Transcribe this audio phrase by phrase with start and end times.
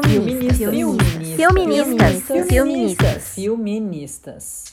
[0.00, 0.58] Filministas.
[1.36, 2.46] Filministas.
[2.48, 3.34] Filministas.
[3.34, 4.64] Filministas.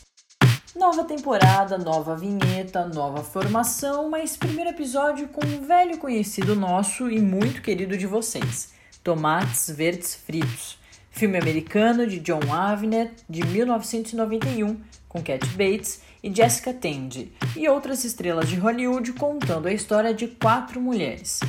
[0.74, 7.20] Nova temporada, nova vinheta, nova formação, mas primeiro episódio com um velho conhecido nosso e
[7.20, 8.72] muito querido de vocês:
[9.04, 10.78] Tomates Verdes Fritos.
[11.12, 14.80] Filme americano de John Avnet de 1991,
[15.10, 20.28] com Cat Bates e Jessica Tandy, e outras estrelas de Hollywood contando a história de
[20.28, 21.42] quatro mulheres,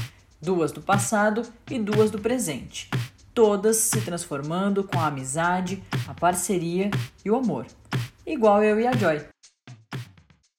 [0.42, 2.90] duas do passado e duas do presente,
[3.40, 6.90] todas se transformando com a amizade, a parceria
[7.24, 7.66] e o amor,
[8.26, 9.24] igual eu e a Joy.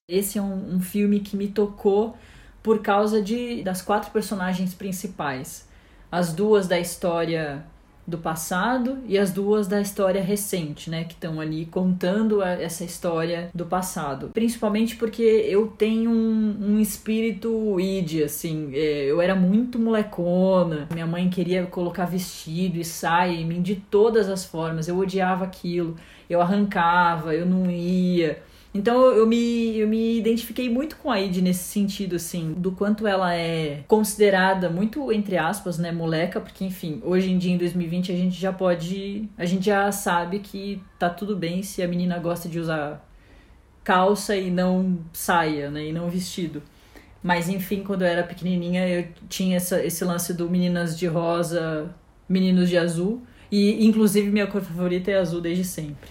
[0.10, 2.18] Esse é um, um filme que me tocou
[2.64, 5.70] por causa de, das quatro personagens principais.
[6.12, 7.64] As duas da história
[8.12, 13.50] do passado e as duas da história recente, né, que estão ali contando essa história
[13.56, 14.30] do passado.
[14.34, 21.08] Principalmente porque eu tenho um, um espírito id, assim, é, eu era muito molecona, minha
[21.08, 25.96] mãe queria colocar vestido e saia em mim de todas as formas, eu odiava aquilo,
[26.30, 28.42] eu arrancava, eu não ia.
[28.74, 33.06] Então eu me, eu me identifiquei muito com a Id nesse sentido, assim, do quanto
[33.06, 38.12] ela é considerada muito, entre aspas, né, moleca, porque, enfim, hoje em dia, em 2020,
[38.12, 39.30] a gente já pode.
[39.38, 43.06] A gente já sabe que tá tudo bem se a menina gosta de usar
[43.84, 46.64] calça e não saia, né, e não vestido.
[47.22, 51.94] Mas, enfim, quando eu era pequenininha, eu tinha essa, esse lance do meninas de rosa,
[52.28, 53.22] meninos de azul.
[53.52, 56.10] E, inclusive, minha cor favorita é azul desde sempre.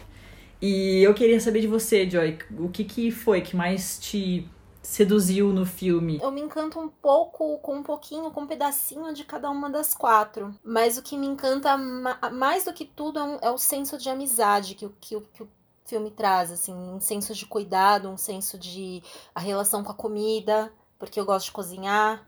[0.61, 4.47] E eu queria saber de você, Joy, o que, que foi que mais te
[4.83, 6.19] seduziu no filme?
[6.23, 9.95] Eu me encanto um pouco, com um pouquinho, com um pedacinho de cada uma das
[9.95, 10.55] quatro.
[10.63, 14.09] Mas o que me encanta mais do que tudo é, um, é o senso de
[14.09, 15.49] amizade que, que, que o
[15.85, 19.03] filme traz, assim, um senso de cuidado, um senso de
[19.35, 22.27] a relação com a comida, porque eu gosto de cozinhar,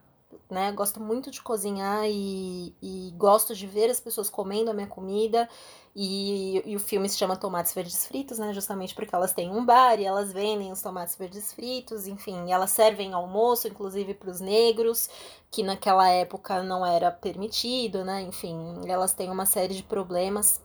[0.51, 0.73] né?
[0.73, 5.49] Gosto muito de cozinhar e, e gosto de ver as pessoas comendo a minha comida.
[5.95, 8.53] E, e, o filme se chama Tomates Verdes Fritos, né?
[8.53, 12.71] Justamente porque elas têm um bar e elas vendem os tomates verdes fritos, enfim, elas
[12.71, 15.11] servem almoço, inclusive para os negros,
[15.51, 18.23] que naquela época não era permitido, né?
[18.23, 20.61] Enfim, elas têm uma série de problemas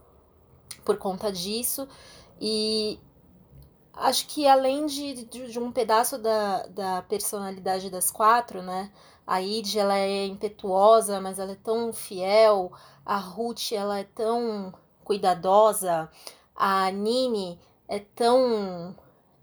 [0.86, 1.88] por conta disso.
[2.40, 3.00] E
[3.94, 8.92] acho que além de, de, de um pedaço da, da personalidade das quatro, né?
[9.28, 12.72] A Id, ela é impetuosa, mas ela é tão fiel.
[13.06, 14.74] A Ruth, ela é tão
[15.04, 16.10] cuidadosa.
[16.56, 18.96] A Nini é tão.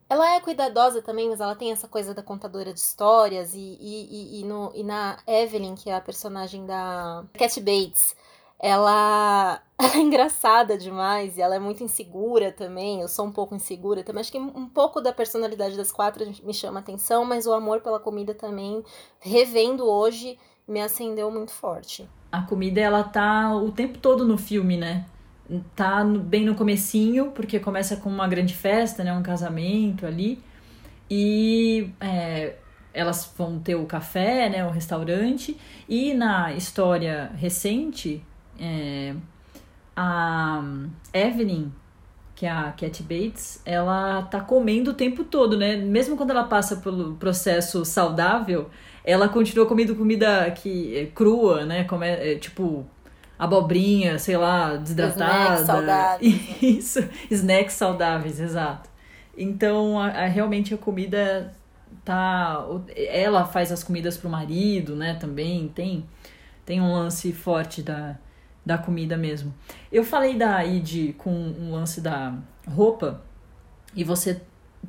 [0.08, 3.54] Ela é cuidadosa também, mas ela tem essa coisa da contadora de histórias.
[3.54, 8.16] E, e, e, no, e na Evelyn, que é a personagem da Cat Bates,
[8.66, 13.02] ela, é engraçada demais e ela é muito insegura também.
[13.02, 14.22] Eu sou um pouco insegura também.
[14.22, 18.00] Acho que um pouco da personalidade das quatro me chama atenção, mas o amor pela
[18.00, 18.82] comida também,
[19.20, 22.08] revendo hoje, me acendeu muito forte.
[22.32, 25.04] A comida, ela tá o tempo todo no filme, né?
[25.76, 30.42] tá bem no comecinho, porque começa com uma grande festa, né, um casamento ali,
[31.10, 32.54] e é,
[32.94, 35.54] elas vão ter o café, né, o restaurante,
[35.86, 38.24] e na história recente,
[38.58, 39.14] é,
[39.96, 40.62] a
[41.12, 41.70] Evelyn,
[42.34, 46.44] que é a Cat Bates, ela tá comendo o tempo todo, né, mesmo quando ela
[46.44, 48.68] passa pelo processo saudável,
[49.04, 52.86] ela continua comendo comida que é crua, né, como é, é tipo
[53.38, 55.54] abobrinha, sei lá, desidratada.
[55.54, 56.34] Snacks saudáveis.
[56.34, 56.56] Né?
[56.62, 58.88] Isso, snacks saudáveis, exato.
[59.36, 61.54] Então, a, a, realmente a comida
[62.04, 62.64] tá.
[62.96, 65.14] Ela faz as comidas pro marido, né?
[65.14, 66.04] Também tem,
[66.64, 68.16] tem um lance forte da,
[68.64, 69.54] da comida mesmo.
[69.90, 72.34] Eu falei da Id com um lance da
[72.66, 73.22] roupa
[73.94, 74.40] e você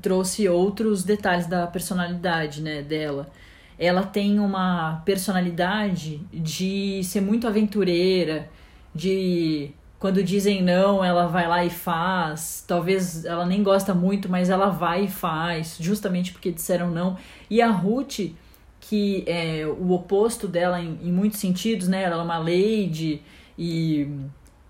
[0.01, 3.31] trouxe outros detalhes da personalidade, né, dela
[3.77, 8.49] ela tem uma personalidade de ser muito aventureira,
[8.93, 12.63] de quando dizem não, ela vai lá e faz.
[12.67, 17.17] Talvez ela nem gosta muito, mas ela vai e faz, justamente porque disseram não.
[17.49, 18.31] E a Ruth,
[18.79, 22.03] que é o oposto dela em, em muitos sentidos, né?
[22.03, 23.21] Ela é uma lady
[23.57, 24.07] e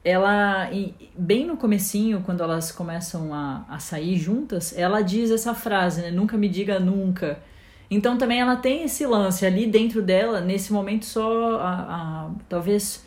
[0.03, 0.69] ela,
[1.17, 6.11] bem no comecinho, quando elas começam a, a sair juntas, ela diz essa frase, né?
[6.11, 7.39] Nunca me diga nunca.
[7.89, 13.03] Então também ela tem esse lance ali dentro dela, nesse momento só a, a talvez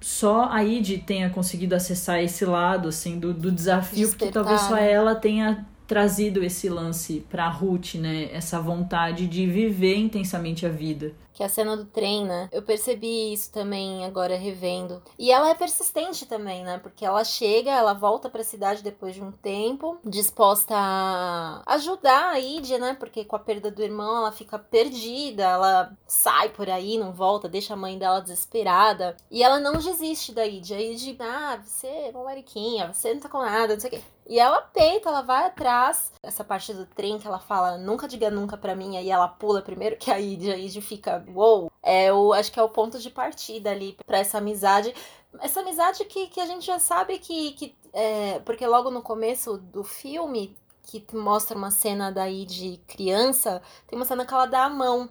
[0.00, 4.18] só a Id tenha conseguido acessar esse lado assim do, do desafio, Despertar.
[4.18, 4.90] porque talvez só né?
[4.90, 8.28] ela tenha trazido esse lance para Ruth, né?
[8.32, 11.12] Essa vontade de viver intensamente a vida.
[11.40, 12.50] Que é a cena do trem, né?
[12.52, 15.02] Eu percebi isso também agora revendo.
[15.18, 16.76] E ela é persistente também, né?
[16.76, 22.32] Porque ela chega, ela volta para a cidade depois de um tempo, disposta a ajudar
[22.32, 22.92] a Idia, né?
[22.92, 27.48] Porque com a perda do irmão ela fica perdida, ela sai por aí, não volta,
[27.48, 29.16] deixa a mãe dela desesperada.
[29.30, 30.76] E ela não desiste da Idia.
[30.76, 33.92] A Idia, ah, você é uma mariquinha, você não tá com nada, não sei o
[33.94, 34.02] quê.
[34.26, 36.12] E ela peita, ela vai atrás.
[36.22, 39.62] Essa parte do trem que ela fala, nunca diga nunca pra mim, aí ela pula
[39.62, 41.62] primeiro, que a Id, a Id fica, uou.
[41.62, 41.72] Wow.
[41.82, 44.94] É o, acho que é o ponto de partida ali para essa amizade.
[45.40, 47.52] Essa amizade que, que a gente já sabe que.
[47.52, 53.62] que é, porque logo no começo do filme, que mostra uma cena daí de criança,
[53.86, 55.08] tem uma cena que ela dá a mão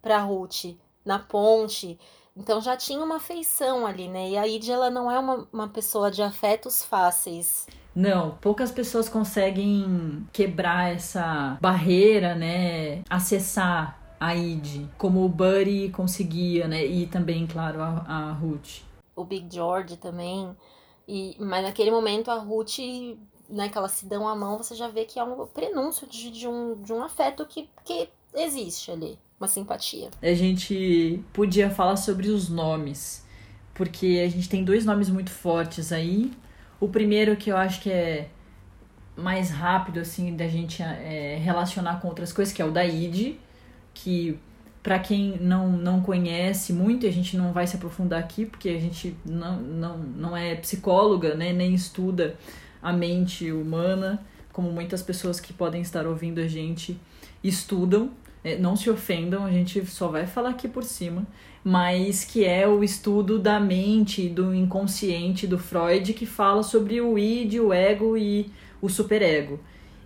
[0.00, 1.98] pra Ruth na ponte.
[2.36, 4.30] Então já tinha uma afeição ali, né?
[4.30, 7.66] E a Id, ela não é uma, uma pessoa de afetos fáceis.
[7.94, 13.02] Não, poucas pessoas conseguem quebrar essa barreira, né?
[13.08, 16.84] Acessar a Id, como o Buddy conseguia, né?
[16.86, 18.82] E também, claro, a, a Ruth.
[19.14, 20.56] O Big George também.
[21.06, 22.78] E, mas naquele momento a Ruth,
[23.50, 26.30] né, que elas se dão a mão, você já vê que é um prenúncio de,
[26.30, 30.08] de, um, de um afeto que, que existe ali, uma simpatia.
[30.22, 33.26] A gente podia falar sobre os nomes,
[33.74, 36.32] porque a gente tem dois nomes muito fortes aí,
[36.82, 38.28] o primeiro que eu acho que é
[39.16, 43.36] mais rápido, assim, da gente é, relacionar com outras coisas, que é o da ID,
[43.94, 44.36] que
[44.82, 48.80] para quem não, não conhece muito, a gente não vai se aprofundar aqui, porque a
[48.80, 52.34] gente não, não, não é psicóloga, né, nem estuda
[52.82, 54.20] a mente humana,
[54.52, 56.98] como muitas pessoas que podem estar ouvindo a gente
[57.44, 58.10] estudam.
[58.44, 61.26] É, não se ofendam, a gente só vai falar aqui por cima
[61.64, 67.16] mas que é o estudo da mente, do inconsciente do Freud, que fala sobre o
[67.18, 68.50] id, o ego e
[68.80, 69.60] o superego.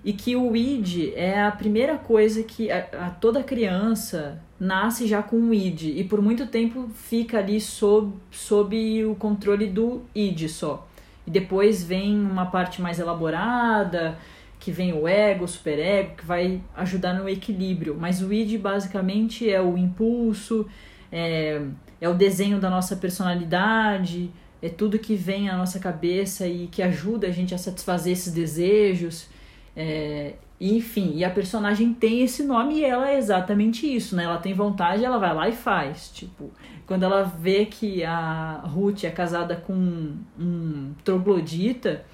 [0.04, 5.22] E que o id é a primeira coisa que a, a toda criança nasce já
[5.22, 10.48] com o id e por muito tempo fica ali sob, sob o controle do id
[10.48, 10.86] só.
[11.26, 14.16] E depois vem uma parte mais elaborada,
[14.66, 17.96] que vem o ego, o superego, que vai ajudar no equilíbrio.
[17.96, 20.66] Mas o id basicamente é o impulso,
[21.12, 21.62] é,
[22.00, 24.28] é o desenho da nossa personalidade,
[24.60, 28.32] é tudo que vem à nossa cabeça e que ajuda a gente a satisfazer esses
[28.32, 29.28] desejos.
[29.76, 34.24] É, enfim, e a personagem tem esse nome e ela é exatamente isso, né?
[34.24, 36.10] Ela tem vontade, ela vai lá e faz.
[36.12, 36.50] Tipo,
[36.88, 42.04] quando ela vê que a Ruth é casada com um, um troglodita,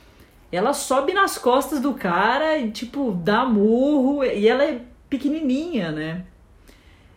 [0.53, 4.23] ela sobe nas costas do cara e, tipo, dá murro.
[4.23, 6.27] E ela é pequenininha, né?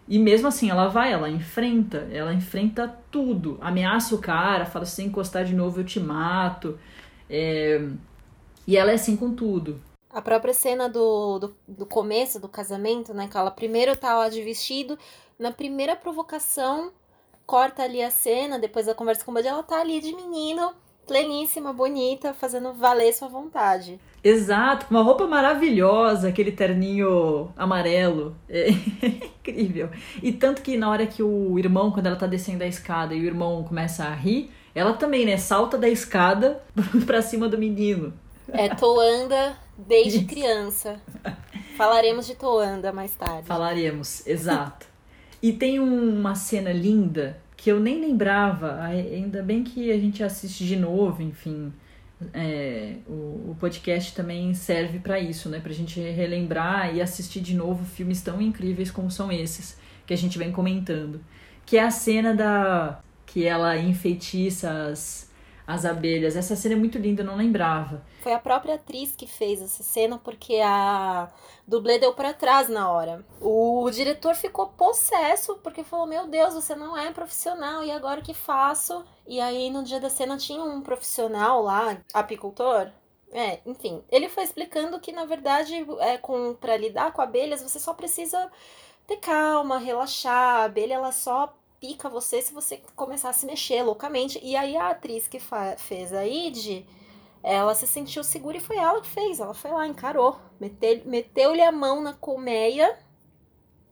[0.08, 3.58] E mesmo assim, ela vai, ela enfrenta, ela enfrenta tudo.
[3.62, 6.80] Ameaça o cara, fala: se encostar de novo eu te mato.
[7.30, 7.88] É...
[8.68, 9.82] E ela é assim com tudo.
[10.10, 13.28] A própria cena do, do, do, começo do casamento, né?
[13.28, 14.98] Que ela primeiro tá lá de vestido,
[15.38, 16.92] na primeira provocação,
[17.46, 20.74] corta ali a cena, depois da conversa com o Buddy, ela tá ali de menino,
[21.06, 24.00] pleníssima, bonita, fazendo valer sua vontade.
[24.24, 28.36] Exato, com uma roupa maravilhosa, aquele terninho amarelo.
[28.50, 28.70] É
[29.48, 29.90] incrível.
[30.24, 33.22] E tanto que na hora que o irmão, quando ela tá descendo a escada e
[33.22, 36.64] o irmão começa a rir, ela também, né, salta da escada
[37.06, 38.12] pra cima do menino.
[38.48, 40.28] É Toanda desde Isso.
[40.28, 41.00] criança.
[41.78, 43.48] Falaremos de Toanda mais tarde.
[43.48, 44.88] Falaremos, exato.
[45.42, 50.64] E tem uma cena linda que eu nem lembrava, ainda bem que a gente assiste
[50.64, 51.74] de novo, enfim
[52.32, 55.60] é, o, o, podcast também serve para isso, né?
[55.60, 60.18] Pra gente relembrar e assistir de novo filmes tão incríveis como são esses que a
[60.18, 61.20] gente vem comentando.
[61.66, 63.00] Que é a cena da.
[63.26, 65.32] que ela enfeitiça as,
[65.68, 66.36] as abelhas.
[66.36, 68.04] Essa cena é muito linda, eu não lembrava.
[68.22, 71.30] Foi a própria atriz que fez essa cena porque a
[71.68, 73.26] dublê deu para trás na hora.
[73.42, 78.24] O diretor ficou possesso porque falou: Meu Deus, você não é profissional, e agora o
[78.24, 79.04] que faço?
[79.28, 82.90] E aí no dia da cena tinha um profissional lá, apicultor.
[83.32, 87.80] É, enfim, ele foi explicando que na verdade é com para lidar com abelhas você
[87.80, 88.50] só precisa
[89.08, 90.62] ter calma, relaxar.
[90.62, 91.54] A abelha ela só
[91.86, 94.40] pica você se você começar a se mexer loucamente.
[94.42, 95.40] E aí a atriz que
[95.78, 96.84] fez a Id,
[97.44, 99.40] ela se sentiu segura e foi ela que fez.
[99.40, 100.40] Ela foi lá, encarou,
[101.06, 102.98] meteu-lhe a mão na colmeia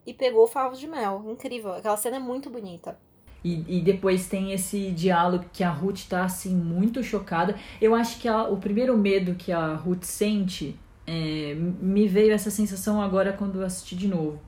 [0.08, 1.24] e pegou o favo de mel.
[1.30, 1.74] Incrível.
[1.74, 2.98] Aquela cena é muito bonita.
[3.44, 7.56] E, e depois tem esse diálogo que a Ruth tá assim muito chocada.
[7.80, 12.50] Eu acho que a, o primeiro medo que a Ruth sente é, me veio essa
[12.50, 14.40] sensação agora quando eu assisti de novo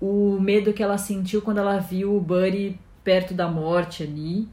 [0.00, 4.48] o medo que ela sentiu quando ela viu o Buddy perto da morte ali.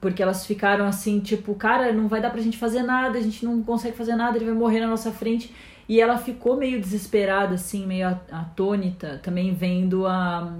[0.00, 3.44] Porque elas ficaram assim, tipo, cara, não vai dar pra gente fazer nada, a gente
[3.44, 5.54] não consegue fazer nada, ele vai morrer na nossa frente.
[5.86, 10.56] E ela ficou meio desesperada, assim, meio atônita, também vendo a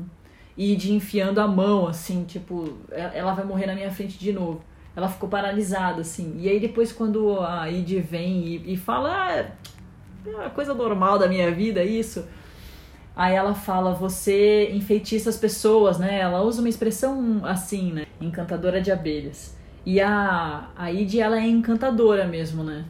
[0.56, 4.62] e de enfiando a mão, assim, tipo, ela vai morrer na minha frente de novo.
[4.94, 6.34] Ela ficou paralisada, assim.
[6.38, 9.36] E aí depois quando a Id vem e, e fala, ah,
[10.26, 12.26] é uma coisa normal da minha vida, isso.
[13.20, 16.20] Aí ela fala, você enfeitiça as pessoas, né?
[16.20, 18.06] Ela usa uma expressão assim, né?
[18.18, 19.58] Encantadora de abelhas.
[19.84, 22.86] E a, a Id, ela é encantadora mesmo, né?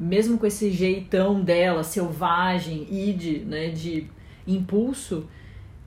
[0.00, 3.68] Mesmo com esse jeitão dela, selvagem, Id, né?
[3.68, 4.10] De
[4.46, 5.28] impulso,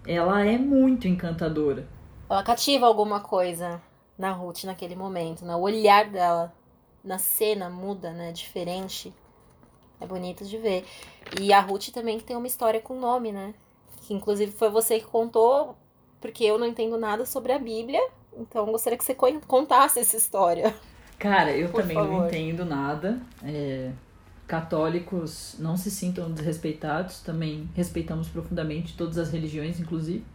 [0.06, 1.88] ela é muito encantadora.
[2.29, 3.82] Ela cativa alguma coisa
[4.15, 5.56] na Ruth naquele momento, né?
[5.56, 6.53] O olhar dela
[7.03, 8.32] na cena muda, né?
[8.32, 9.12] Diferente.
[10.01, 10.86] É bonito de ver.
[11.39, 13.53] E a Ruth também tem uma história com nome, né?
[14.01, 15.75] Que inclusive foi você que contou,
[16.22, 18.01] porque eu não entendo nada sobre a Bíblia.
[18.38, 19.15] Então gostaria que você
[19.48, 20.74] contasse essa história.
[21.18, 22.12] Cara, eu Por também favor.
[22.12, 23.20] não entendo nada.
[23.44, 23.91] É,
[24.48, 30.25] católicos não se sintam desrespeitados, também respeitamos profundamente todas as religiões, inclusive,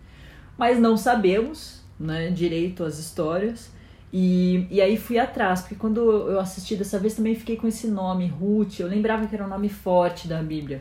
[0.56, 3.72] mas não sabemos né, direito as histórias.
[4.16, 7.88] E, e aí fui atrás, porque quando eu assisti dessa vez também fiquei com esse
[7.88, 10.80] nome, Ruth, eu lembrava que era um nome forte da Bíblia.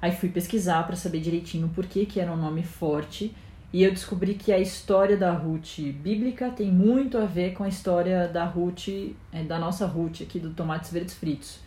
[0.00, 3.34] Aí fui pesquisar para saber direitinho por que, que era um nome forte,
[3.70, 7.68] e eu descobri que a história da Ruth bíblica tem muito a ver com a
[7.68, 8.88] história da Ruth,
[9.30, 11.58] é, da nossa Ruth aqui do Tomates Verdes Fritos.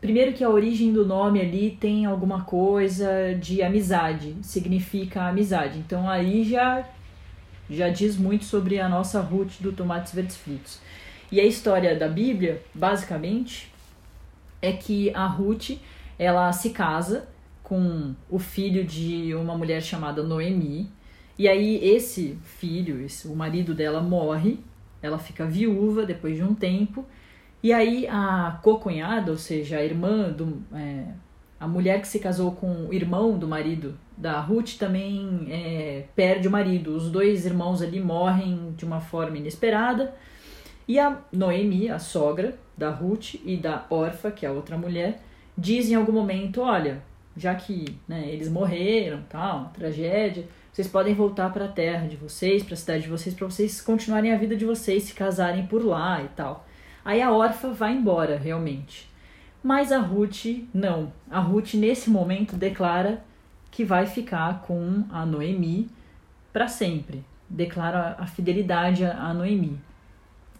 [0.00, 5.78] Primeiro que a origem do nome ali tem alguma coisa de amizade, significa amizade.
[5.78, 6.82] Então aí já
[7.68, 10.80] já diz muito sobre a nossa Ruth do Tomates Verdes Fritos.
[11.30, 13.72] E a história da Bíblia, basicamente,
[14.62, 15.70] é que a Ruth,
[16.18, 17.28] ela se casa
[17.62, 20.88] com o filho de uma mulher chamada Noemi,
[21.38, 24.60] e aí esse filho, esse, o marido dela morre,
[25.02, 27.04] ela fica viúva depois de um tempo,
[27.62, 31.06] e aí a co-cunhada, ou seja, a irmã do, é,
[31.58, 36.48] a mulher que se casou com o irmão do marido da Ruth também é, perde
[36.48, 36.94] o marido.
[36.94, 40.14] Os dois irmãos ali morrem de uma forma inesperada.
[40.86, 45.20] E a Noemi, a sogra da Ruth, e da Orfa, que é a outra mulher,
[45.56, 47.02] diz em algum momento: Olha,
[47.36, 52.62] já que né, eles morreram, tal, tragédia, vocês podem voltar para a terra de vocês,
[52.62, 55.84] para a cidade de vocês, para vocês continuarem a vida de vocês, se casarem por
[55.84, 56.66] lá e tal.
[57.04, 59.08] Aí a Orfa vai embora, realmente.
[59.66, 61.12] Mas a Ruth não.
[61.28, 63.24] A Ruth, nesse momento, declara
[63.68, 65.90] que vai ficar com a Noemi
[66.52, 67.24] para sempre.
[67.50, 69.76] Declara a fidelidade a Noemi.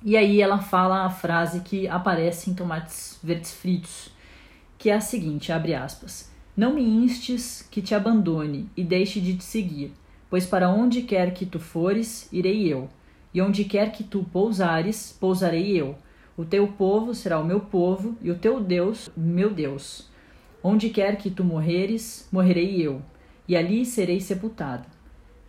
[0.02, 4.08] E aí ela fala a frase que aparece em Tomates Verdes Fritos,
[4.76, 9.36] que é a seguinte, abre aspas: Não me instes que te abandone e deixe de
[9.36, 9.94] te seguir,
[10.28, 12.90] pois para onde quer que tu fores, irei eu,
[13.32, 15.96] e onde quer que tu pousares, pousarei eu
[16.36, 20.08] o teu povo será o meu povo, e o teu Deus, meu Deus.
[20.62, 23.00] Onde quer que tu morreres, morrerei eu,
[23.48, 24.86] e ali serei sepultado.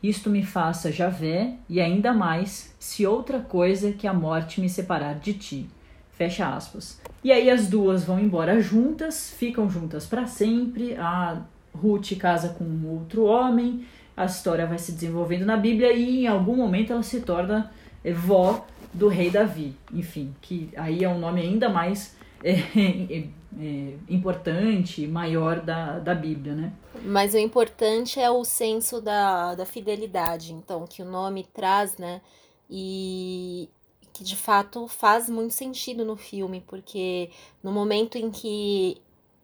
[0.01, 5.15] Isto me faça Javé, e ainda mais, se outra coisa que a morte me separar
[5.15, 5.69] de ti.
[6.11, 7.01] Fecha aspas.
[7.23, 10.95] E aí as duas vão embora juntas, ficam juntas para sempre.
[10.95, 11.41] A
[11.73, 16.55] Ruth casa com outro homem, a história vai se desenvolvendo na Bíblia e em algum
[16.55, 17.71] momento ela se torna
[18.15, 23.27] vó do rei Davi, enfim, que aí é um nome ainda mais é, é,
[23.59, 26.73] é, importante, maior da, da Bíblia, né?
[27.03, 32.21] Mas o importante é o senso da, da fidelidade, então, que o nome traz, né?
[32.69, 33.69] E
[34.13, 37.29] que de fato faz muito sentido no filme, porque
[37.61, 38.97] no momento em que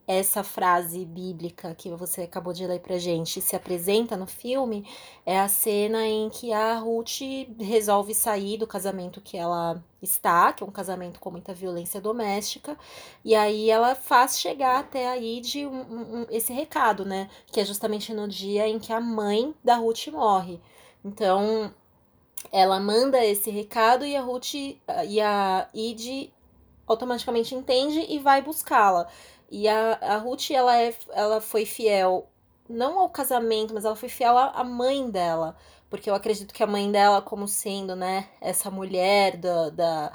[0.08, 4.86] essa frase bíblica que você acabou de ler pra gente se apresenta no filme
[5.26, 7.22] é a cena em que a Ruth
[7.60, 12.78] resolve sair do casamento que ela está, que é um casamento com muita violência doméstica,
[13.24, 17.30] e aí ela faz chegar até a Id um, um, esse recado, né?
[17.48, 20.60] Que é justamente no dia em que a mãe da Ruth morre.
[21.06, 21.74] Então,
[22.52, 26.30] ela manda esse recado e a Ruth e a Id
[26.86, 29.08] automaticamente entende e vai buscá-la.
[29.54, 32.28] E a, a Ruth, ela, é, ela foi fiel,
[32.68, 35.56] não ao casamento, mas ela foi fiel à, à mãe dela.
[35.92, 40.12] Porque eu acredito que a mãe dela, como sendo, né, essa mulher da, da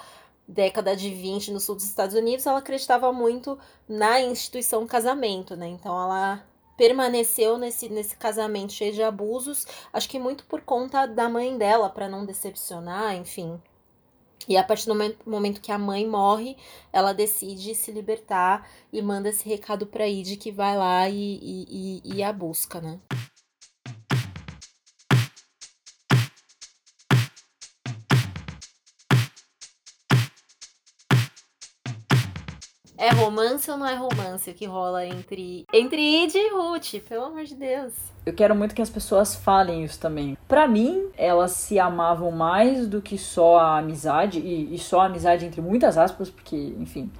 [0.46, 3.56] década de 20 no sul dos Estados Unidos, ela acreditava muito
[3.88, 5.68] na instituição casamento, né?
[5.68, 6.44] Então ela
[6.76, 11.88] permaneceu nesse, nesse casamento cheio de abusos, acho que muito por conta da mãe dela,
[11.88, 13.60] para não decepcionar, enfim.
[14.46, 14.94] E a partir do
[15.26, 16.56] momento que a mãe morre,
[16.92, 22.02] ela decide se libertar e manda esse recado pra Id que vai lá e, e,
[22.04, 23.00] e, e a busca, né?
[33.28, 36.94] Romance ou não é romance que rola entre, entre Id e Ruth?
[37.06, 37.92] Pelo amor de Deus.
[38.24, 40.36] Eu quero muito que as pessoas falem isso também.
[40.48, 45.06] Para mim, elas se amavam mais do que só a amizade, e, e só a
[45.06, 47.10] amizade entre muitas aspas, porque, enfim,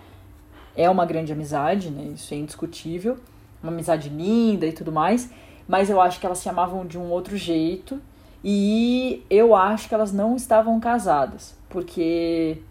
[0.74, 2.12] é uma grande amizade, né?
[2.14, 3.18] Isso é indiscutível.
[3.62, 5.30] Uma amizade linda e tudo mais.
[5.66, 8.00] Mas eu acho que elas se amavam de um outro jeito.
[8.42, 11.56] E eu acho que elas não estavam casadas.
[11.68, 12.62] Porque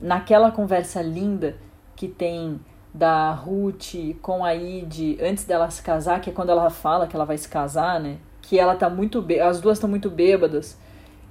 [0.00, 1.56] naquela conversa linda
[2.00, 2.58] que tem
[2.94, 7.14] da Ruth com a Id antes dela se casar, que é quando ela fala que
[7.14, 8.16] ela vai se casar, né?
[8.40, 10.78] Que ela tá muito as duas estão muito bêbadas,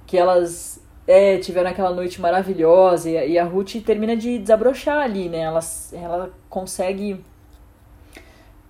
[0.06, 5.28] que elas é, tiveram aquela noite maravilhosa e, e a Ruth termina de desabrochar ali,
[5.28, 5.40] né?
[5.40, 5.58] Ela,
[5.92, 7.20] ela consegue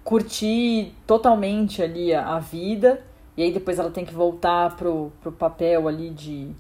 [0.03, 3.03] curtir totalmente ali a, a vida
[3.37, 6.51] e aí depois ela tem que voltar pro, pro papel ali de,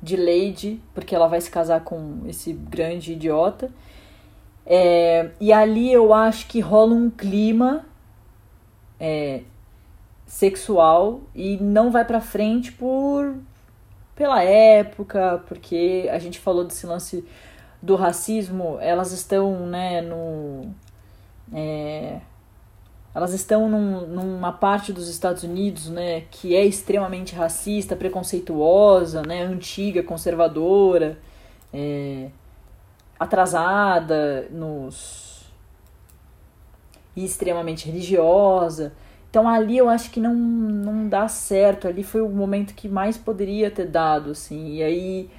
[0.00, 3.72] de Lady, porque ela vai se casar com esse grande idiota.
[4.70, 7.86] É, e ali eu acho que rola um clima
[9.00, 9.40] é,
[10.26, 13.34] sexual e não vai pra frente por
[14.14, 17.24] pela época, porque a gente falou desse lance
[17.80, 20.74] do racismo, elas estão, né, no.
[21.54, 22.20] É,
[23.14, 29.42] elas estão num, numa parte dos Estados Unidos, né, que é extremamente racista, preconceituosa, né,
[29.42, 31.18] antiga, conservadora.
[31.72, 32.28] É,
[33.18, 35.28] atrasada nos
[37.16, 38.92] e extremamente religiosa.
[39.28, 41.88] Então ali eu acho que não, não dá certo.
[41.88, 44.74] Ali foi o momento que mais poderia ter dado, assim.
[44.74, 45.30] E aí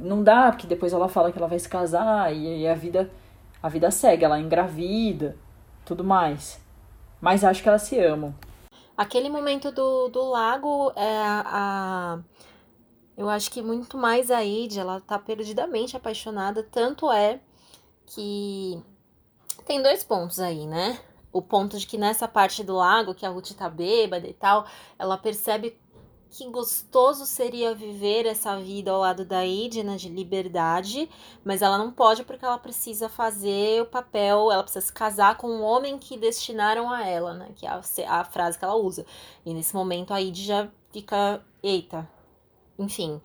[0.00, 3.10] não dá, porque depois ela fala que ela vai se casar e, a vida
[3.62, 5.36] a vida segue, ela engravida,
[5.84, 6.60] tudo mais.
[7.20, 8.34] Mas acho que elas se amam.
[8.96, 12.18] Aquele momento do, do lago é a
[13.16, 17.40] eu acho que muito mais a Id, ela tá perdidamente apaixonada, tanto é
[18.06, 18.80] que
[19.64, 21.00] tem dois pontos aí, né?
[21.32, 24.66] O ponto de que nessa parte do lago, que a Ruth tá bêbada e tal,
[24.98, 25.78] ela percebe
[26.30, 31.08] que gostoso seria viver essa vida ao lado da Idna de liberdade,
[31.42, 35.48] mas ela não pode porque ela precisa fazer o papel, ela precisa se casar com
[35.48, 37.50] um homem que destinaram a ela, né?
[37.56, 39.06] Que é a, a frase que ela usa.
[39.44, 42.08] E nesse momento a Id já fica, eita,
[42.78, 43.20] enfim.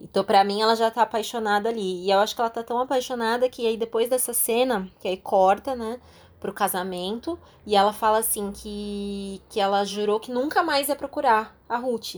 [0.00, 2.04] Então, pra mim, ela já tá apaixonada ali.
[2.04, 5.16] E eu acho que ela tá tão apaixonada que aí depois dessa cena, que aí
[5.16, 6.00] corta, né,
[6.38, 11.56] pro casamento, e ela fala assim que, que ela jurou que nunca mais ia procurar
[11.68, 12.16] a Ruth.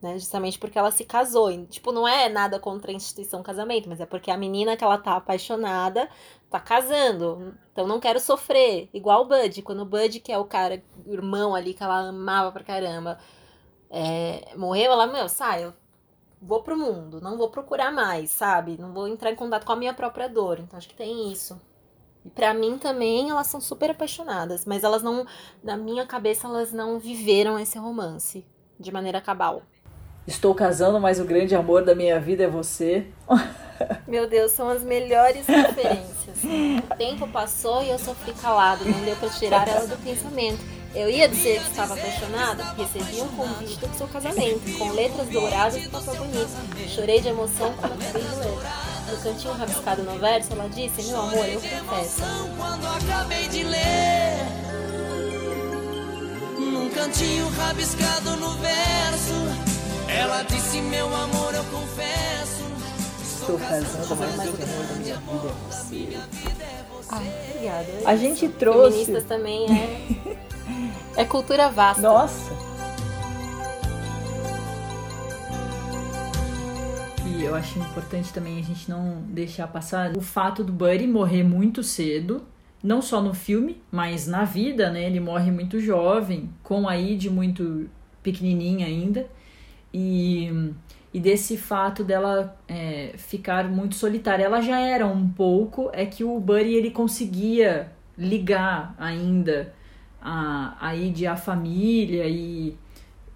[0.00, 1.50] Né, justamente porque ela se casou.
[1.50, 4.84] E, tipo, não é nada contra a instituição casamento, mas é porque a menina que
[4.84, 6.08] ela tá apaixonada
[6.48, 7.54] tá casando.
[7.72, 8.88] Então não quero sofrer.
[8.94, 9.60] Igual o Bud.
[9.62, 13.18] Quando o Bud, que é o cara, o irmão ali que ela amava pra caramba,
[13.90, 15.74] é, morreu, ela, meu, sai, eu
[16.40, 18.76] vou pro mundo, não vou procurar mais, sabe?
[18.78, 20.60] Não vou entrar em contato com a minha própria dor.
[20.60, 21.60] Então acho que tem isso.
[22.24, 25.26] E para mim também elas são super apaixonadas, mas elas não,
[25.62, 28.44] na minha cabeça elas não viveram esse romance
[28.78, 29.62] de maneira cabal.
[30.26, 33.06] Estou casando, mas o grande amor da minha vida é você.
[34.06, 36.38] Meu Deus, são as melhores referências.
[36.84, 40.58] O tempo passou e eu sofri calado, não deu para tirar ela do pensamento.
[40.94, 45.84] Eu ia dizer que estava apaixonada, recebi um convite do seu casamento, com letras douradas
[45.84, 46.50] e papel bonito.
[46.88, 48.88] Chorei de emoção quando acabei de ler.
[49.08, 52.22] No cantinho rabiscado no verso, ela disse: Meu amor, eu confesso.
[52.56, 54.46] Quando acabei de ler,
[56.58, 59.34] num cantinho rabiscado no verso,
[60.08, 62.68] ela disse: Meu amor, eu confesso.
[63.22, 66.77] Estou casando, mas o amor da minha vida é você.
[67.10, 67.86] Ai, obrigada.
[68.04, 69.04] A gente trouxe.
[69.04, 70.36] Feministas também é.
[71.16, 72.02] É cultura vasta.
[72.02, 72.52] Nossa!
[77.26, 81.42] E eu acho importante também a gente não deixar passar o fato do Buddy morrer
[81.42, 82.42] muito cedo.
[82.82, 85.04] Não só no filme, mas na vida, né?
[85.04, 87.90] Ele morre muito jovem, com a Id muito
[88.22, 89.26] pequenininha ainda.
[89.92, 90.72] E,
[91.12, 94.44] e desse fato dela é, ficar muito solitária.
[94.44, 99.72] Ela já era um pouco, é que o Buddy ele conseguia ligar ainda
[100.20, 102.76] a, a de a família e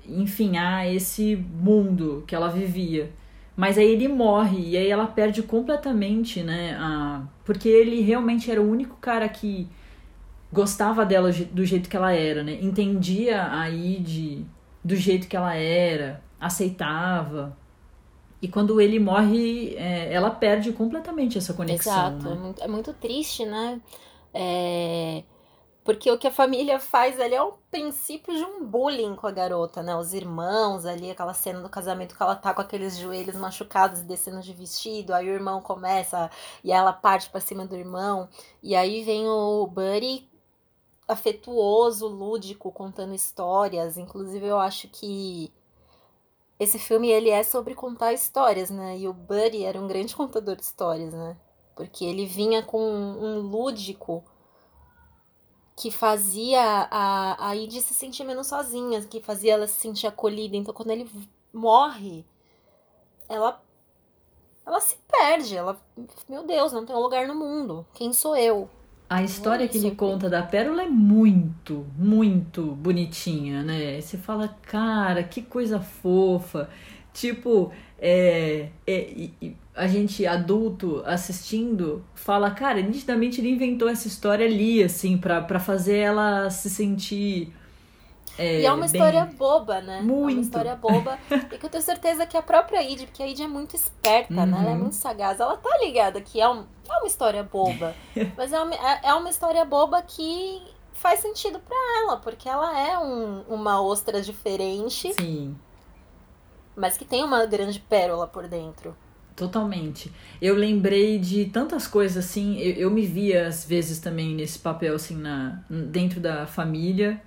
[0.07, 3.11] enfim, a esse mundo que ela vivia.
[3.57, 6.77] Mas aí ele morre e aí ela perde completamente, né?
[6.79, 9.69] A, porque ele realmente era o único cara que
[10.53, 12.59] gostava dela do jeito que ela era, né?
[12.61, 14.45] Entendia a Id
[14.85, 17.57] do jeito que ela era, aceitava.
[18.43, 21.93] E quando ele morre, é, ela perde completamente essa conexão.
[21.93, 22.33] Exato, né?
[22.33, 23.81] é, muito, é muito triste, né?
[24.35, 25.23] É
[25.85, 29.33] Porque o que a família faz ali é o princípio de um bullying com a
[29.33, 29.95] garota, né?
[29.97, 34.05] Os irmãos ali, aquela cena do casamento que ela tá com aqueles joelhos machucados e
[34.05, 36.31] descendo de vestido, aí o irmão começa
[36.65, 38.29] e ela parte para cima do irmão,
[38.63, 40.29] e aí vem o Buddy
[41.09, 43.97] afetuoso, lúdico, contando histórias.
[43.99, 45.53] Inclusive, eu acho que
[46.63, 48.97] esse filme ele é sobre contar histórias, né?
[48.97, 51.37] E o Buddy era um grande contador de histórias, né?
[51.75, 54.23] Porque ele vinha com um lúdico
[55.75, 60.57] que fazia a, a Id se sentir menos sozinha, que fazia ela se sentir acolhida.
[60.57, 61.11] Então, quando ele
[61.53, 62.25] morre,
[63.29, 63.61] ela
[64.65, 65.57] ela se perde.
[65.57, 65.81] Ela,
[66.29, 67.85] meu Deus, não tem um lugar no mundo.
[67.93, 68.71] Quem sou eu?
[69.13, 74.01] A história que ele conta da Pérola é muito, muito bonitinha, né?
[74.01, 76.71] Você fala, cara, que coisa fofa.
[77.13, 79.29] Tipo, é, é,
[79.77, 85.61] a gente adulto assistindo fala, cara, nitidamente ele inventou essa história ali, assim, pra, pra
[85.61, 87.53] fazer ela se sentir.
[88.39, 90.01] É, e é uma história boba, né?
[90.01, 90.31] Muito.
[90.31, 91.19] É uma história boba.
[91.31, 94.33] e que eu tenho certeza que a própria Id, porque a Id é muito esperta,
[94.33, 94.47] uhum.
[94.47, 94.59] né?
[94.59, 94.79] Ela é uhum.
[94.81, 95.41] muito sagaz.
[95.41, 97.95] Ela tá ligada que é, um, é uma história boba.
[98.37, 100.63] mas é uma, é, é uma história boba que
[100.95, 105.13] faz sentido para ela, porque ela é um, uma ostra diferente.
[105.15, 105.57] Sim.
[106.75, 108.97] Mas que tem uma grande pérola por dentro.
[109.37, 110.13] Totalmente.
[110.41, 114.95] Eu lembrei de tantas coisas assim, eu, eu me via às vezes também nesse papel
[114.95, 117.21] assim na dentro da família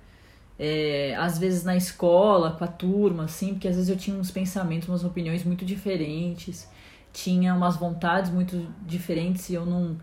[0.58, 4.30] é, às vezes na escola, com a turma, assim, porque às vezes eu tinha uns
[4.30, 6.68] pensamentos, umas opiniões muito diferentes,
[7.12, 9.96] tinha umas vontades muito diferentes e eu não,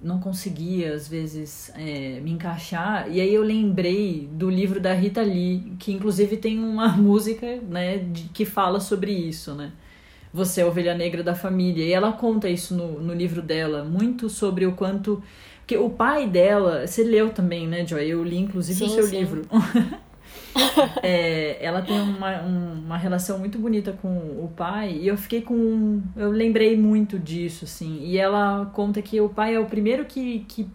[0.00, 3.10] não conseguia, às vezes, é, me encaixar.
[3.10, 7.98] E aí eu lembrei do livro da Rita Lee, que inclusive tem uma música, né,
[7.98, 9.72] de, que fala sobre isso, né?
[10.32, 11.84] Você é a ovelha negra da família.
[11.84, 15.22] E ela conta isso no, no livro dela, muito sobre o quanto
[15.66, 18.08] porque o pai dela, você leu também, né, Joy?
[18.08, 19.18] Eu li inclusive sim, o seu sim.
[19.18, 19.42] livro.
[21.02, 26.00] é, ela tem uma, uma relação muito bonita com o pai e eu fiquei com.
[26.14, 27.98] Eu lembrei muito disso, assim.
[28.04, 30.70] E ela conta que o pai é o primeiro que, que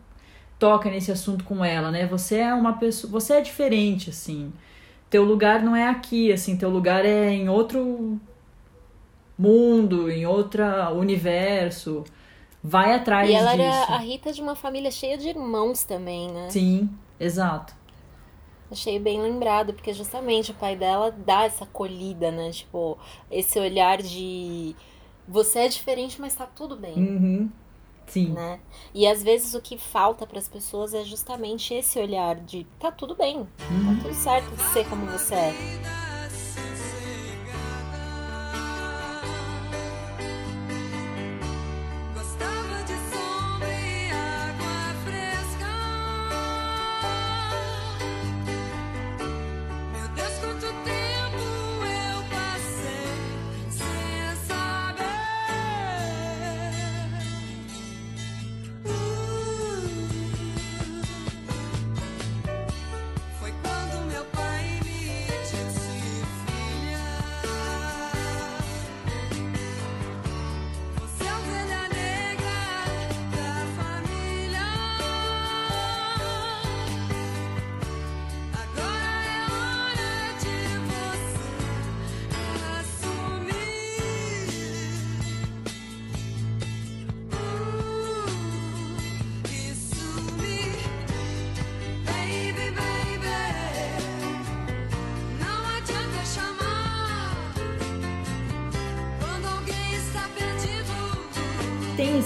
[0.60, 2.06] toca nesse assunto com ela, né?
[2.08, 3.10] Você é uma pessoa.
[3.12, 4.51] Você é diferente, assim.
[5.10, 6.58] Teu lugar não é aqui, assim.
[6.58, 8.19] Teu lugar é em outro
[9.39, 10.63] mundo, em outro
[10.97, 12.04] universo
[12.63, 13.39] vai atrás disso.
[13.39, 13.63] E ela disso.
[13.63, 16.50] era a Rita de uma família cheia de irmãos também, né?
[16.50, 17.74] Sim, exato.
[18.71, 22.52] Achei bem lembrado, porque justamente o pai dela dá essa acolhida, né?
[22.52, 22.97] Tipo,
[23.30, 24.76] esse olhar de
[25.28, 26.95] você é diferente, mas tá tudo bem.
[26.95, 27.50] Uhum.
[28.08, 28.34] Sim.
[28.34, 28.60] Né?
[28.93, 32.91] E às vezes o que falta para as pessoas é justamente esse olhar de tá
[32.91, 33.47] tudo bem, uhum.
[33.95, 36.11] tá tudo certo de ser como você é.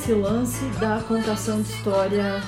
[0.05, 2.39] Esse lance da contação de história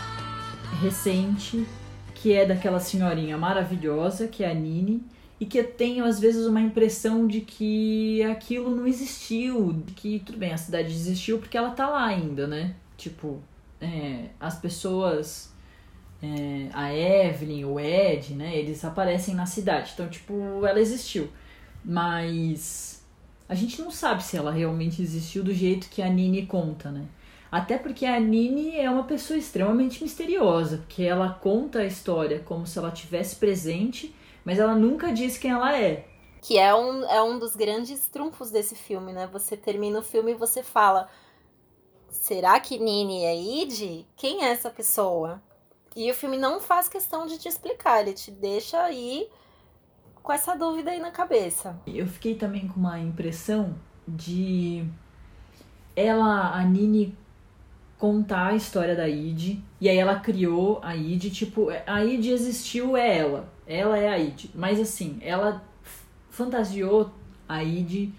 [0.79, 1.65] recente,
[2.13, 5.01] que é daquela senhorinha maravilhosa, que é a Nini,
[5.39, 10.37] e que eu tenho às vezes uma impressão de que aquilo não existiu, que tudo
[10.37, 12.75] bem, a cidade existiu porque ela tá lá ainda, né?
[12.95, 13.41] Tipo,
[13.81, 15.51] é, as pessoas,
[16.21, 18.55] é, a Evelyn, o Ed, né?
[18.55, 21.27] Eles aparecem na cidade, então tipo, ela existiu,
[21.83, 23.03] mas
[23.49, 27.07] a gente não sabe se ela realmente existiu do jeito que a Nini conta, né?
[27.51, 32.67] Até porque a Nini é uma pessoa extremamente misteriosa, porque ela conta a história como
[32.67, 36.05] se ela tivesse presente, mas ela nunca diz quem ela é.
[36.41, 39.27] Que é um, é um dos grandes trunfos desse filme, né?
[39.31, 41.09] Você termina o filme e você fala:
[42.09, 44.05] será que Nini é Id?
[44.15, 45.41] Quem é essa pessoa?
[45.95, 49.27] E o filme não faz questão de te explicar, ele te deixa aí
[50.21, 51.79] com essa dúvida aí na cabeça.
[51.87, 53.75] Eu fiquei também com uma impressão
[54.07, 54.85] de
[55.95, 57.17] ela, a Nini
[57.97, 59.59] contar a história da Id.
[59.81, 63.49] E aí ela criou a Id, tipo, a Id existiu, é ela.
[63.65, 64.51] Ela é a Id.
[64.53, 65.63] Mas assim, ela
[66.29, 67.11] fantasiou
[67.47, 68.11] a Id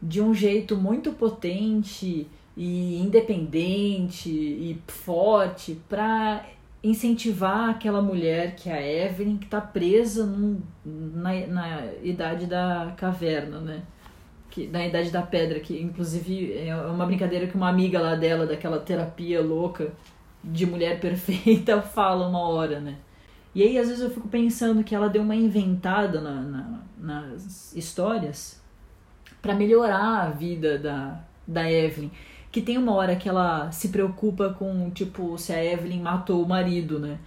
[0.00, 6.44] de um jeito muito potente e independente e forte para
[6.82, 12.94] incentivar aquela mulher que é a Evelyn que está presa num, na, na idade da
[12.96, 13.82] caverna, né?
[14.58, 18.44] Que, na idade da pedra, que inclusive é uma brincadeira que uma amiga lá dela,
[18.44, 19.92] daquela terapia louca
[20.42, 22.96] de mulher perfeita, fala uma hora, né?
[23.54, 27.72] E aí, às vezes, eu fico pensando que ela deu uma inventada na, na nas
[27.76, 28.60] histórias
[29.40, 32.10] para melhorar a vida da, da Evelyn.
[32.50, 36.48] Que tem uma hora que ela se preocupa com, tipo, se a Evelyn matou o
[36.48, 37.18] marido, né?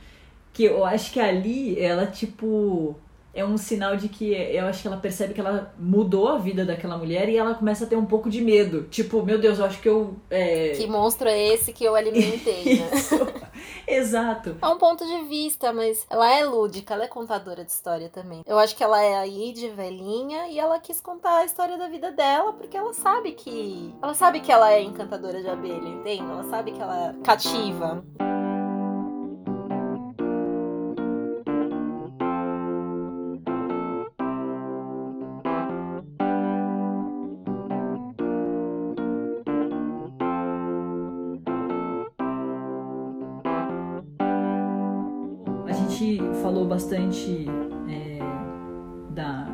[0.52, 2.98] Que eu acho que ali ela, tipo,
[3.34, 6.66] é um sinal de que eu acho que ela percebe que ela mudou a vida
[6.66, 8.84] daquela mulher e ela começa a ter um pouco de medo.
[8.90, 10.16] Tipo, meu Deus, eu acho que eu.
[10.30, 10.70] É...
[10.70, 12.90] Que monstro é esse que eu alimentei, né?
[13.88, 14.58] Exato.
[14.62, 18.42] É um ponto de vista, mas ela é lúdica, ela é contadora de história também.
[18.46, 21.88] Eu acho que ela é aí de velhinha e ela quis contar a história da
[21.88, 23.94] vida dela porque ela sabe que.
[24.02, 26.24] Ela sabe que ela é encantadora de abelha, entende?
[26.24, 28.04] Ela sabe que ela é cativa.
[46.92, 47.46] Bastante
[47.90, 48.20] é,
[49.12, 49.48] da,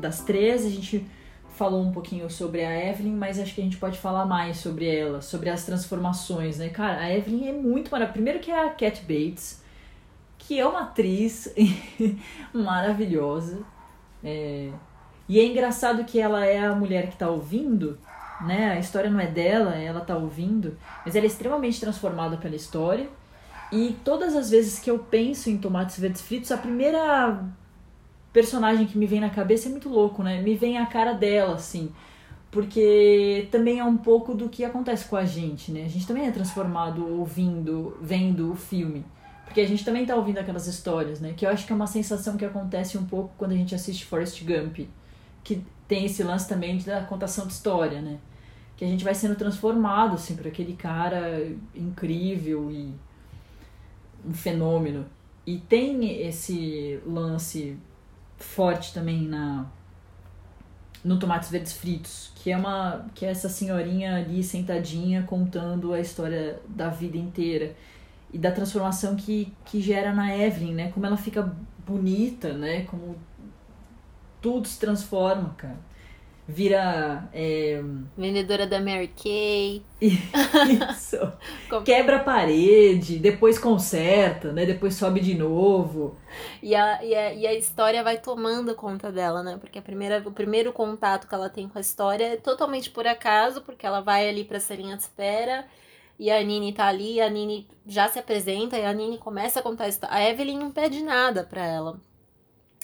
[0.00, 1.06] das três, a gente
[1.50, 4.88] falou um pouquinho sobre a Evelyn, mas acho que a gente pode falar mais sobre
[4.92, 6.68] ela, sobre as transformações, né?
[6.68, 8.12] Cara, a Evelyn é muito maravilhosa.
[8.12, 9.62] Primeiro que é a Cat Bates,
[10.36, 11.54] que é uma atriz
[12.52, 13.60] maravilhosa.
[14.24, 14.70] É...
[15.28, 17.98] E é engraçado que ela é a mulher que tá ouvindo,
[18.40, 18.72] né?
[18.72, 20.76] A história não é dela, ela tá ouvindo,
[21.06, 23.08] mas ela é extremamente transformada pela história.
[23.72, 27.44] E todas as vezes que eu penso em tomates verdes fritos, a primeira
[28.32, 30.40] personagem que me vem na cabeça é muito louco, né?
[30.42, 31.92] Me vem a cara dela, assim.
[32.50, 35.84] Porque também é um pouco do que acontece com a gente, né?
[35.84, 39.04] A gente também é transformado ouvindo, vendo o filme.
[39.44, 41.32] Porque a gente também tá ouvindo aquelas histórias, né?
[41.36, 44.04] Que eu acho que é uma sensação que acontece um pouco quando a gente assiste
[44.04, 44.88] Forrest Gump.
[45.44, 48.18] Que tem esse lance também da contação de história, né?
[48.76, 52.94] Que a gente vai sendo transformado, assim, por aquele cara incrível e
[54.24, 55.06] um fenômeno.
[55.46, 57.76] E tem esse lance
[58.38, 59.66] forte também na
[61.02, 66.00] no Tomates Verdes Fritos, que é uma que é essa senhorinha ali sentadinha contando a
[66.00, 67.74] história da vida inteira
[68.32, 70.92] e da transformação que, que gera na Evelyn, né?
[70.92, 71.54] Como ela fica
[71.86, 72.82] bonita, né?
[72.84, 73.16] Como
[74.42, 75.89] tudo se transforma, cara
[76.50, 77.28] vira.
[77.32, 77.80] É...
[78.16, 79.82] Vendedora da Mary Kay.
[80.00, 81.16] Isso.
[81.84, 84.66] Quebra a parede, depois conserta, né?
[84.66, 86.16] Depois sobe de novo.
[86.62, 89.56] E a, e a, e a história vai tomando conta dela, né?
[89.60, 93.06] Porque a primeira, o primeiro contato que ela tem com a história é totalmente por
[93.06, 95.64] acaso, porque ela vai ali pra salinha de espera.
[96.18, 99.62] E a Nini tá ali, a Nini já se apresenta e a Nini começa a
[99.62, 100.14] contar a história.
[100.14, 101.98] A Evelyn não pede nada pra ela.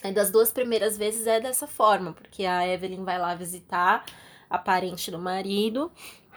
[0.05, 4.05] E das duas primeiras vezes é dessa forma, porque a Evelyn vai lá visitar
[4.49, 5.91] a parente do marido.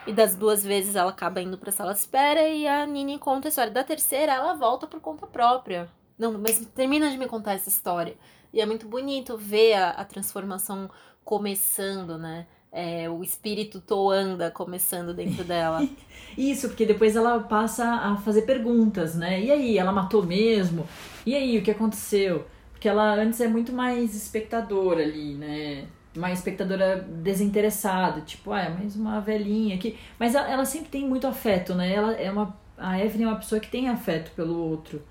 [0.08, 3.48] E das duas vezes ela acaba indo pra sala de espera e a Nini conta
[3.48, 3.72] a história.
[3.72, 5.89] Da terceira, ela volta por conta própria.
[6.17, 8.15] Não, mas termina de me contar essa história.
[8.54, 10.89] E é muito bonito ver a, a transformação
[11.24, 12.48] começando, né?
[12.72, 15.88] É, o espírito toanda começando dentro dela.
[16.38, 19.41] Isso, porque depois ela passa a fazer perguntas, né?
[19.41, 20.88] E aí, ela matou mesmo?
[21.26, 22.45] E aí, o que aconteceu?
[22.79, 25.85] Porque ela antes é muito mais espectadora ali, né?
[26.15, 29.99] Mais espectadora desinteressada, tipo, ah, é mais uma velhinha aqui.
[30.17, 31.93] Mas ela, ela, sempre tem muito afeto, né?
[31.93, 35.01] Ela é uma, a Evelyn é uma pessoa que tem afeto pelo outro.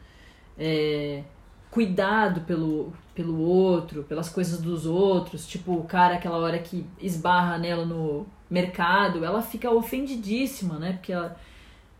[0.58, 1.22] É,
[1.70, 5.46] cuidado pelo, pelo outro, pelas coisas dos outros.
[5.46, 10.94] Tipo, o cara, aquela hora que esbarra nela no mercado, ela fica ofendidíssima, né?
[10.94, 11.38] Porque ela,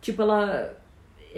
[0.01, 0.78] tipo, ela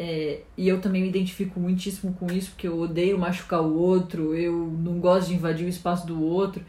[0.02, 4.34] é, e eu também me identifico muitíssimo com isso, porque eu odeio machucar o outro,
[4.34, 6.64] eu não gosto de invadir o espaço do outro.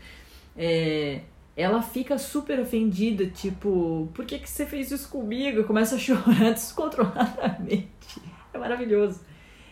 [0.53, 1.21] É,
[1.55, 5.63] ela fica super ofendida, tipo, por que, que você fez isso comigo?
[5.63, 8.21] Começa a chorar descontroladamente.
[8.53, 9.21] É maravilhoso.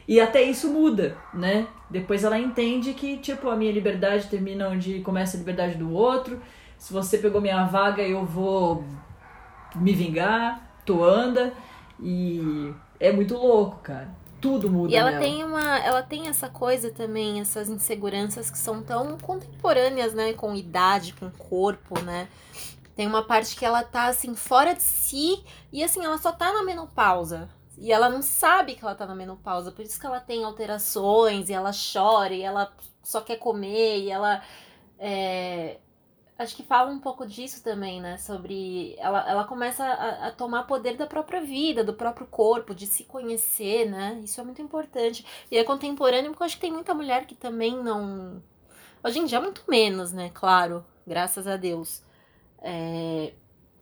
[0.07, 1.67] E até isso muda, né?
[1.89, 6.41] Depois ela entende que, tipo, a minha liberdade termina onde começa a liberdade do outro.
[6.77, 8.85] Se você pegou minha vaga, eu vou
[9.75, 11.53] me vingar, tu anda.
[12.01, 14.09] E é muito louco, cara.
[14.41, 14.91] Tudo muda.
[14.91, 15.23] E ela nela.
[15.23, 15.79] tem uma.
[15.79, 20.33] Ela tem essa coisa também, essas inseguranças que são tão contemporâneas, né?
[20.33, 22.27] Com idade, com corpo, né?
[22.95, 26.51] Tem uma parte que ela tá assim, fora de si, e assim, ela só tá
[26.51, 27.49] na menopausa.
[27.77, 31.49] E ela não sabe que ela tá na menopausa, por isso que ela tem alterações,
[31.49, 34.41] e ela chora, e ela só quer comer, e ela.
[34.97, 35.77] É...
[36.39, 38.17] Acho que fala um pouco disso também, né?
[38.17, 38.95] Sobre.
[38.97, 43.03] Ela, ela começa a, a, tomar poder da própria vida, do próprio corpo, de se
[43.03, 44.21] conhecer, né?
[44.23, 45.25] Isso é muito importante.
[45.51, 48.41] E é contemporâneo, porque eu acho que tem muita mulher que também não.
[49.03, 50.31] Hoje em dia, muito menos, né?
[50.33, 52.01] Claro, graças a Deus.
[52.61, 53.33] É...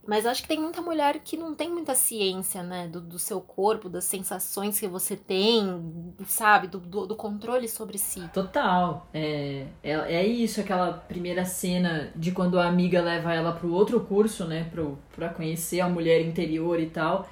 [0.08, 2.88] Mas acho que tem muita mulher que não tem muita ciência, né?
[2.88, 6.68] Do, do seu corpo, das sensações que você tem, sabe?
[6.68, 8.22] Do, do, do controle sobre si.
[8.34, 9.06] Total.
[9.14, 14.00] É, é, é, isso, aquela primeira cena de quando a amiga leva ela pro outro
[14.00, 14.70] curso, né?
[14.72, 17.28] Pro, pra conhecer a mulher interior e tal.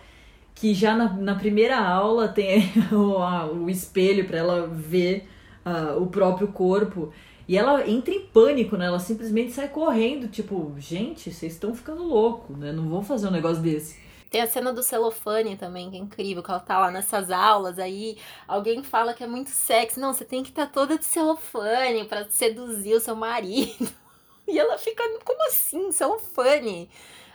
[0.53, 5.29] Que já na, na primeira aula tem o, a, o espelho para ela ver
[5.65, 7.13] uh, o próprio corpo.
[7.47, 8.87] E ela entra em pânico, né?
[8.87, 12.71] Ela simplesmente sai correndo, tipo, gente, vocês estão ficando louco, né?
[12.71, 14.03] Não vou fazer um negócio desse.
[14.29, 17.77] Tem a cena do celofane também, que é incrível, que ela tá lá nessas aulas,
[17.77, 19.99] aí alguém fala que é muito sexy.
[19.99, 23.87] Não, você tem que estar tá toda de celofane para seduzir o seu marido.
[24.47, 26.87] E ela fica, como assim, celofane?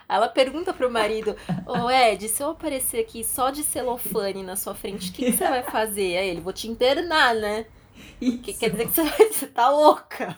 [0.07, 4.73] Ela pergunta pro marido, ô Ed, se eu aparecer aqui só de celofane na sua
[4.73, 6.17] frente, o que, que você vai fazer?
[6.17, 7.65] Aí ele, vou te internar, né?
[8.43, 10.37] Que quer dizer que você, você tá louca.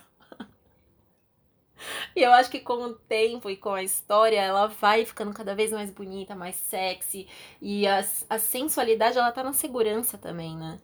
[2.15, 5.55] E eu acho que com o tempo e com a história, ela vai ficando cada
[5.55, 7.27] vez mais bonita, mais sexy.
[7.61, 10.79] E a, a sensualidade, ela tá na segurança também, né?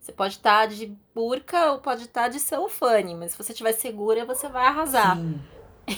[0.00, 3.52] Você pode estar tá de burca ou pode estar tá de celofane, mas se você
[3.52, 5.16] estiver segura, você vai arrasar.
[5.16, 5.40] Sim,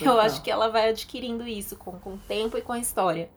[0.00, 3.28] eu acho que ela vai adquirindo isso com, com o tempo e com a história.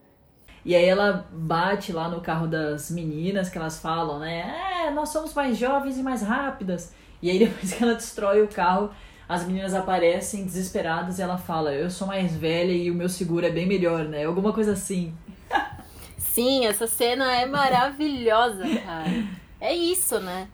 [0.66, 4.86] E aí ela bate lá no carro das meninas, que elas falam, né?
[4.86, 6.94] É, nós somos mais jovens e mais rápidas.
[7.22, 8.92] E aí depois que ela destrói o carro,
[9.28, 13.46] as meninas aparecem desesperadas e ela fala, eu sou mais velha e o meu seguro
[13.46, 14.26] é bem melhor, né?
[14.26, 15.14] Alguma coisa assim.
[16.18, 19.10] Sim, essa cena é maravilhosa, cara.
[19.60, 20.48] É isso, né?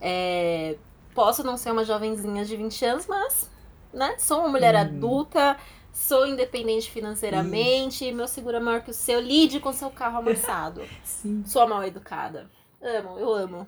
[0.00, 0.76] É...
[1.14, 3.50] Posso não ser uma jovenzinha de 20 anos, mas
[3.94, 4.16] né?
[4.18, 4.78] Sou uma mulher hum.
[4.78, 5.56] adulta,
[5.94, 8.14] sou independente financeiramente, Isso.
[8.14, 10.82] meu seguro é maior que o seu, lide com seu carro amassado.
[11.02, 11.42] Sim.
[11.46, 12.50] Sou mal educada.
[12.82, 13.66] Amo, eu amo.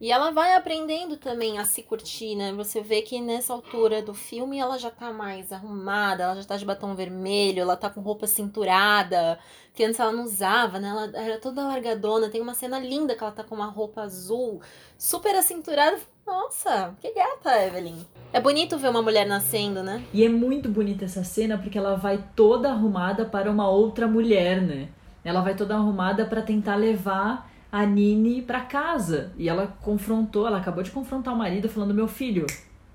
[0.00, 2.54] E ela vai aprendendo também a se curtir, né?
[2.54, 6.56] Você vê que nessa altura do filme ela já tá mais arrumada, ela já tá
[6.56, 9.38] de batom vermelho, ela tá com roupa cinturada,
[9.74, 10.88] que antes ela não usava, né?
[10.88, 12.30] Ela era toda largadona.
[12.30, 14.62] Tem uma cena linda que ela tá com uma roupa azul,
[14.96, 15.98] super acinturada.
[16.26, 17.98] Nossa, que gata, Evelyn.
[18.32, 20.02] É bonito ver uma mulher nascendo, né?
[20.14, 24.62] E é muito bonita essa cena porque ela vai toda arrumada para uma outra mulher,
[24.62, 24.88] né?
[25.22, 29.32] Ela vai toda arrumada para tentar levar a Nini para casa.
[29.36, 32.46] E ela confrontou, ela acabou de confrontar o marido falando: "Meu filho,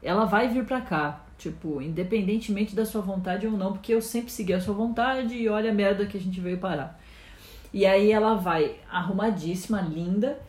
[0.02, 4.32] ela vai vir para cá, tipo, independentemente da sua vontade ou não, porque eu sempre
[4.32, 7.00] segui a sua vontade e olha a merda que a gente veio parar".
[7.74, 10.40] E aí ela vai arrumadíssima, linda,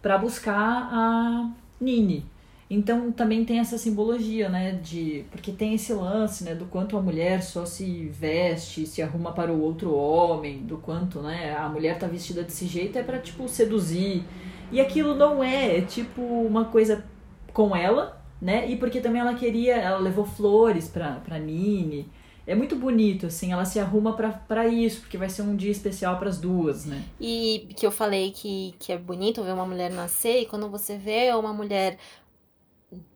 [0.00, 2.31] para buscar a Nini.
[2.74, 7.02] Então também tem essa simbologia, né, de porque tem esse lance, né, do quanto a
[7.02, 11.98] mulher só se veste, se arruma para o outro homem, do quanto, né, a mulher
[11.98, 14.24] tá vestida desse jeito é para tipo seduzir.
[14.70, 17.04] E aquilo não é, é tipo uma coisa
[17.52, 18.66] com ela, né?
[18.70, 22.08] E porque também ela queria, ela levou flores para para Nini.
[22.44, 26.18] É muito bonito, assim, ela se arruma para isso, porque vai ser um dia especial
[26.18, 27.04] para as duas, né?
[27.20, 30.98] E que eu falei que, que é bonito ver uma mulher nascer, e quando você
[30.98, 31.98] vê uma mulher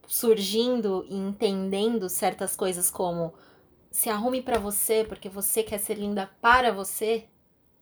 [0.06, 3.34] surgindo e entendendo certas coisas como
[3.90, 7.24] se arrume para você porque você quer ser linda para você.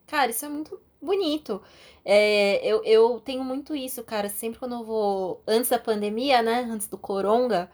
[0.06, 1.60] Cara, isso é muito bonito.
[2.04, 4.28] É, eu, eu tenho muito isso, cara.
[4.28, 5.42] Sempre quando eu vou.
[5.46, 6.66] Antes da pandemia, né?
[6.70, 7.70] Antes do coronga.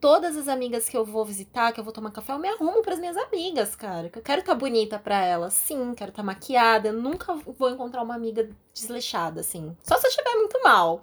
[0.00, 2.82] Todas as amigas que eu vou visitar, que eu vou tomar café, eu me arrumo
[2.82, 4.08] para as minhas amigas, cara.
[4.08, 5.54] Que eu quero estar tá bonita para elas.
[5.54, 6.88] Sim, quero estar tá maquiada.
[6.88, 9.76] Eu nunca vou encontrar uma amiga desleixada, assim.
[9.82, 11.02] Só se eu estiver muito mal.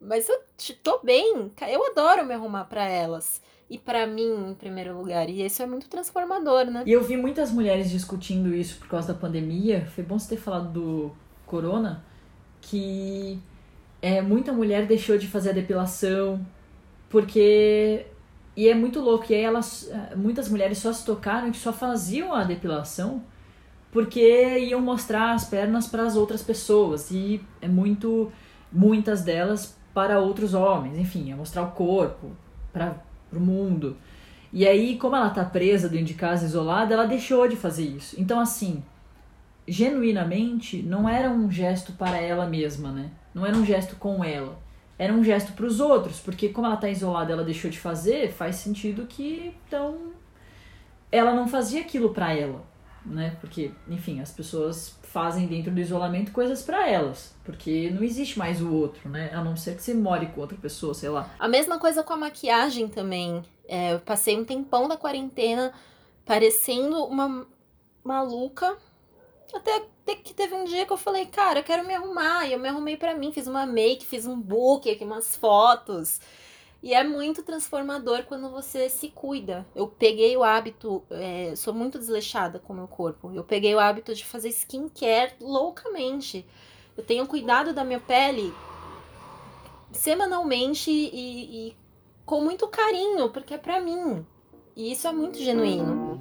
[0.00, 0.40] Mas eu
[0.82, 3.42] tô bem, eu adoro me arrumar para elas.
[3.70, 5.28] E para mim, em primeiro lugar.
[5.28, 6.84] E isso é muito transformador, né?
[6.86, 9.86] E eu vi muitas mulheres discutindo isso por causa da pandemia.
[9.94, 11.12] Foi bom você ter falado do
[11.44, 12.02] corona.
[12.62, 13.38] Que
[14.00, 16.40] é, muita mulher deixou de fazer a depilação.
[17.10, 18.06] Porque.
[18.56, 19.26] E é muito louco.
[19.30, 19.90] E aí elas.
[20.16, 23.22] Muitas mulheres só se tocaram que só faziam a depilação
[23.90, 27.10] porque iam mostrar as pernas para as outras pessoas.
[27.10, 28.32] E é muito.
[28.70, 32.30] Muitas delas para outros homens, enfim, a mostrar o corpo
[32.72, 32.96] para
[33.32, 33.96] o mundo.
[34.52, 38.18] E aí, como ela tá presa dentro de casa, isolada, ela deixou de fazer isso.
[38.18, 38.82] Então, assim,
[39.66, 43.10] genuinamente, não era um gesto para ela mesma, né?
[43.34, 44.58] Não era um gesto com ela.
[44.98, 48.32] Era um gesto para os outros, porque como ela tá isolada, ela deixou de fazer,
[48.32, 50.12] faz sentido que então
[51.12, 52.64] ela não fazia aquilo para ela,
[53.06, 53.36] né?
[53.40, 58.60] Porque, enfim, as pessoas fazem dentro do isolamento coisas para elas, porque não existe mais
[58.60, 59.30] o outro, né?
[59.32, 61.30] A não ser que você more com outra pessoa, sei lá.
[61.38, 63.42] A mesma coisa com a maquiagem também.
[63.66, 65.72] É, eu passei um tempão da quarentena
[66.24, 67.46] parecendo uma
[68.04, 68.76] maluca.
[69.52, 69.82] Até
[70.16, 72.46] que teve um dia que eu falei, cara, eu quero me arrumar.
[72.46, 76.20] E eu me arrumei para mim, fiz uma make, fiz um book aqui, umas fotos.
[76.80, 79.66] E é muito transformador quando você se cuida.
[79.74, 83.32] Eu peguei o hábito, é, sou muito desleixada com o meu corpo.
[83.34, 86.46] Eu peguei o hábito de fazer skincare loucamente.
[86.96, 88.52] Eu tenho cuidado da minha pele
[89.92, 91.76] semanalmente e, e
[92.24, 94.24] com muito carinho, porque é pra mim.
[94.76, 96.20] E isso é muito genuíno.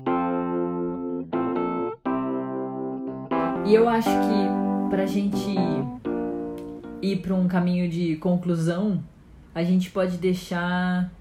[3.68, 5.53] E eu acho que pra gente
[7.01, 9.03] ir para um caminho de conclusão,
[9.58, 11.12] a gente pode deixar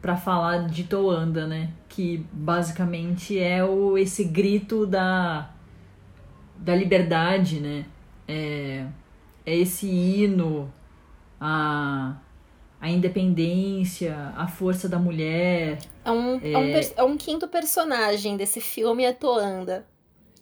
[0.00, 1.70] para falar de Toanda, né?
[1.88, 5.50] Que basicamente é o esse grito da
[6.56, 7.84] da liberdade, né?
[8.28, 8.86] É,
[9.44, 10.72] é esse hino
[11.40, 12.14] a
[12.80, 15.78] a independência, a força da mulher.
[16.04, 16.52] É um, é...
[16.52, 19.84] é um, é um quinto personagem desse filme, é Toanda.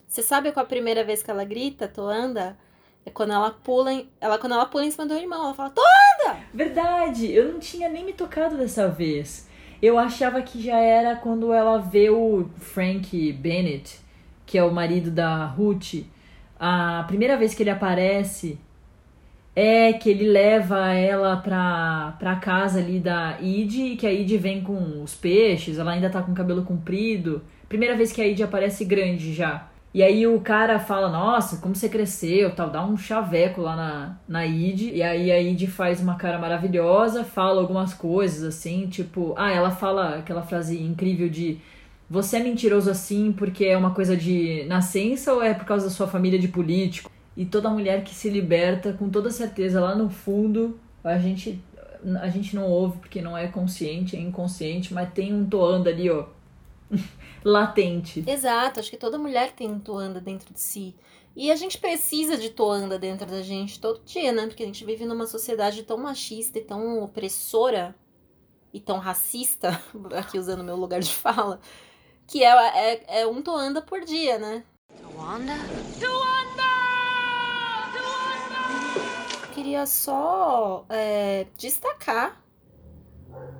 [0.06, 2.58] Você sabe qual a primeira vez que ela grita, Toanda?
[3.04, 5.70] É quando ela pula em, ela, quando ela pula em cima do irmão, ela fala,
[5.70, 6.36] Toda!
[6.54, 9.48] Verdade, eu não tinha nem me tocado dessa vez.
[9.80, 13.98] Eu achava que já era quando ela vê o Frank Bennett,
[14.46, 16.04] que é o marido da Ruth.
[16.58, 18.60] A primeira vez que ele aparece
[19.56, 24.62] é que ele leva ela pra, pra casa ali da Id, que a Id vem
[24.62, 27.42] com os peixes, ela ainda tá com o cabelo comprido.
[27.68, 29.68] Primeira vez que a Id aparece grande já.
[29.94, 34.16] E aí o cara fala, nossa, como você cresceu, tal, dá um chaveco lá na,
[34.26, 34.90] na Id.
[34.94, 39.70] E aí a Id faz uma cara maravilhosa, fala algumas coisas assim, tipo, ah, ela
[39.70, 41.60] fala aquela frase incrível de
[42.08, 45.90] você é mentiroso assim porque é uma coisa de nascença ou é por causa da
[45.90, 47.10] sua família de político?
[47.34, 51.58] E toda mulher que se liberta, com toda certeza, lá no fundo, a gente
[52.20, 56.10] a gente não ouve porque não é consciente, é inconsciente, mas tem um toando ali,
[56.10, 56.26] ó,
[57.44, 58.24] latente.
[58.26, 60.94] Exato, acho que toda mulher tem um toanda dentro de si.
[61.34, 64.46] E a gente precisa de toanda dentro da gente todo dia, né?
[64.46, 67.94] Porque a gente vive numa sociedade tão machista e tão opressora
[68.72, 69.80] e tão racista,
[70.16, 71.60] aqui usando meu lugar de fala,
[72.26, 74.64] que é, é, é um toanda por dia, né?
[75.00, 75.54] Toanda?
[75.98, 76.72] Toanda!
[77.92, 79.54] Toanda!
[79.54, 82.41] Queria só é, destacar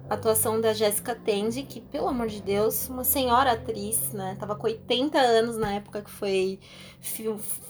[0.08, 4.36] atuação da Jessica Tandy, que, pelo amor de Deus, uma senhora atriz, né?
[4.38, 6.60] Tava com 80 anos na época que foi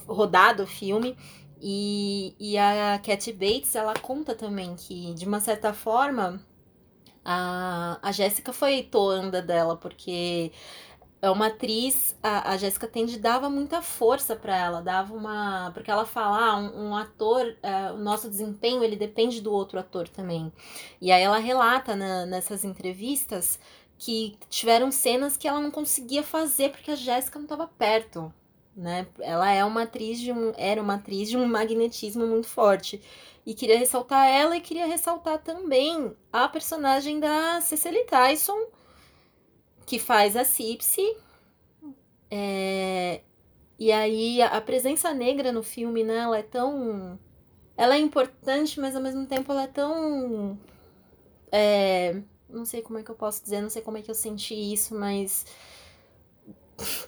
[0.06, 1.16] rodado o filme.
[1.60, 6.40] E, e a Cat Bates, ela conta também que, de uma certa forma,
[7.24, 10.50] a, a Jéssica foi toanda dela, porque
[11.22, 15.70] é uma atriz, a, a Jéssica Tende dava muita força para ela, dava uma.
[15.72, 19.78] Porque ela fala, ah, um, um ator, uh, o nosso desempenho ele depende do outro
[19.78, 20.52] ator também.
[21.00, 23.60] E aí ela relata na, nessas entrevistas
[23.96, 28.34] que tiveram cenas que ela não conseguia fazer porque a Jéssica não estava perto.
[28.76, 29.06] Né?
[29.20, 33.00] Ela é uma atriz de um, era uma atriz de um magnetismo muito forte.
[33.46, 38.58] E queria ressaltar ela e queria ressaltar também a personagem da Cecily Tyson
[39.86, 41.16] que faz a Cipse.
[42.30, 43.20] É,
[43.78, 47.18] e aí a presença negra no filme, né, ela é tão.
[47.76, 50.58] Ela é importante, mas ao mesmo tempo ela é tão.
[51.50, 54.14] É, não sei como é que eu posso dizer, não sei como é que eu
[54.14, 55.44] senti isso, mas.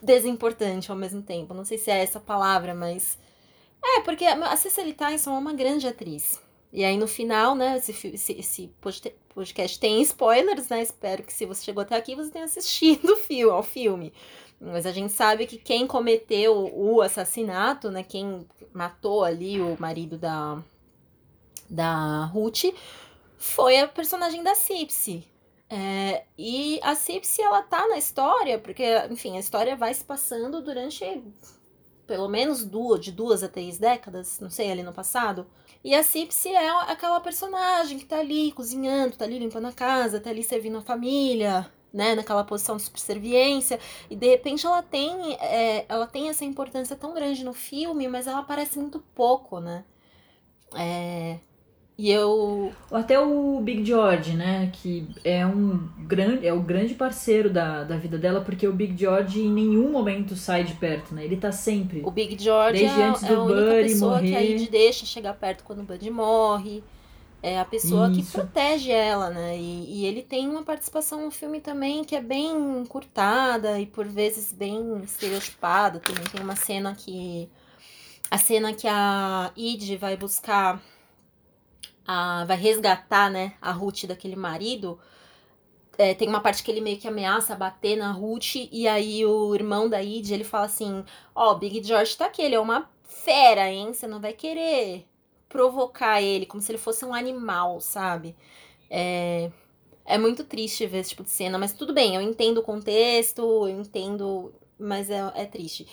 [0.03, 1.55] Desimportante ao mesmo tempo.
[1.55, 3.19] Não sei se é essa palavra, mas.
[3.83, 6.41] É, porque a Cecily Tyson é uma grande atriz.
[6.75, 8.75] E aí no final, né, esse, esse, esse
[9.29, 10.83] podcast tem spoilers, né?
[10.83, 14.13] Espero que se você chegou até aqui, você tenha assistido o filme, ao filme.
[14.61, 18.03] Mas a gente sabe que quem cometeu o assassinato, né?
[18.03, 20.61] Quem matou ali o marido da,
[21.71, 22.65] da Ruth
[23.39, 25.25] foi a personagem da Cipse.
[25.71, 30.61] É, e a Cipse, ela tá na história, porque, enfim, a história vai se passando
[30.61, 31.05] durante
[32.07, 35.47] pelo menos duas, de duas a três décadas, não sei, ali no passado.
[35.83, 40.21] E a Cipse é aquela personagem que tá ali cozinhando, tá ali limpando a casa,
[40.21, 43.79] tá ali servindo a família, né, naquela posição de subserviência,
[44.11, 48.27] e de repente ela tem, é, ela tem essa importância tão grande no filme, mas
[48.27, 49.85] ela aparece muito pouco, né?
[50.77, 51.39] É,
[51.97, 52.73] e eu.
[52.91, 54.69] Até o Big George, né?
[54.73, 56.45] Que é um grande.
[56.45, 60.35] É o grande parceiro da, da vida dela, porque o Big George em nenhum momento
[60.35, 61.25] sai de perto, né?
[61.25, 62.03] Ele tá sempre.
[62.05, 64.29] O Big George desde é, antes do é a única Buddy pessoa morrer.
[64.29, 66.83] que a Id deixa chegar perto quando o Buddy morre.
[67.41, 68.21] é a pessoa Isso.
[68.21, 69.57] que protege ela, né?
[69.57, 74.05] E, e, ele tem uma participação no filme também que é bem encurtada e por
[74.05, 76.01] vezes bem estereotipada.
[76.01, 77.49] Também tem uma cena que.
[78.29, 80.83] A cena que a Id vai buscar.
[82.07, 83.55] A, vai resgatar, né?
[83.61, 84.99] A Ruth daquele marido.
[85.97, 89.55] É, tem uma parte que ele meio que ameaça bater na Ruth, e aí o
[89.55, 92.91] irmão da Id, ele fala assim: Ó, oh, Big George tá aqui, ele é uma
[93.05, 93.93] fera, hein?
[93.93, 95.07] Você não vai querer
[95.49, 98.35] provocar ele, como se ele fosse um animal, sabe?
[98.91, 99.51] É,
[100.05, 103.41] é muito triste ver esse tipo de cena, mas tudo bem, eu entendo o contexto,
[103.69, 105.87] eu entendo, mas é, é triste.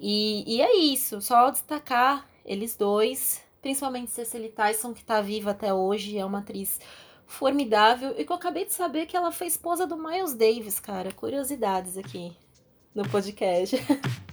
[0.00, 5.72] E, e é isso, só destacar eles dois, principalmente Cecily Tyson, que tá viva até
[5.72, 6.80] hoje, é uma atriz
[7.26, 11.12] formidável, e que eu acabei de saber que ela foi esposa do Miles Davis, cara.
[11.12, 12.34] Curiosidades aqui
[12.94, 13.76] no podcast.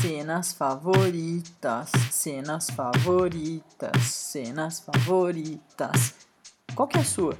[0.00, 6.14] Cenas favoritas, cenas favoritas, cenas favoritas.
[6.74, 7.36] Qual que é a sua?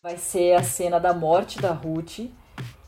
[0.00, 2.30] Vai ser a cena da morte da Ruth,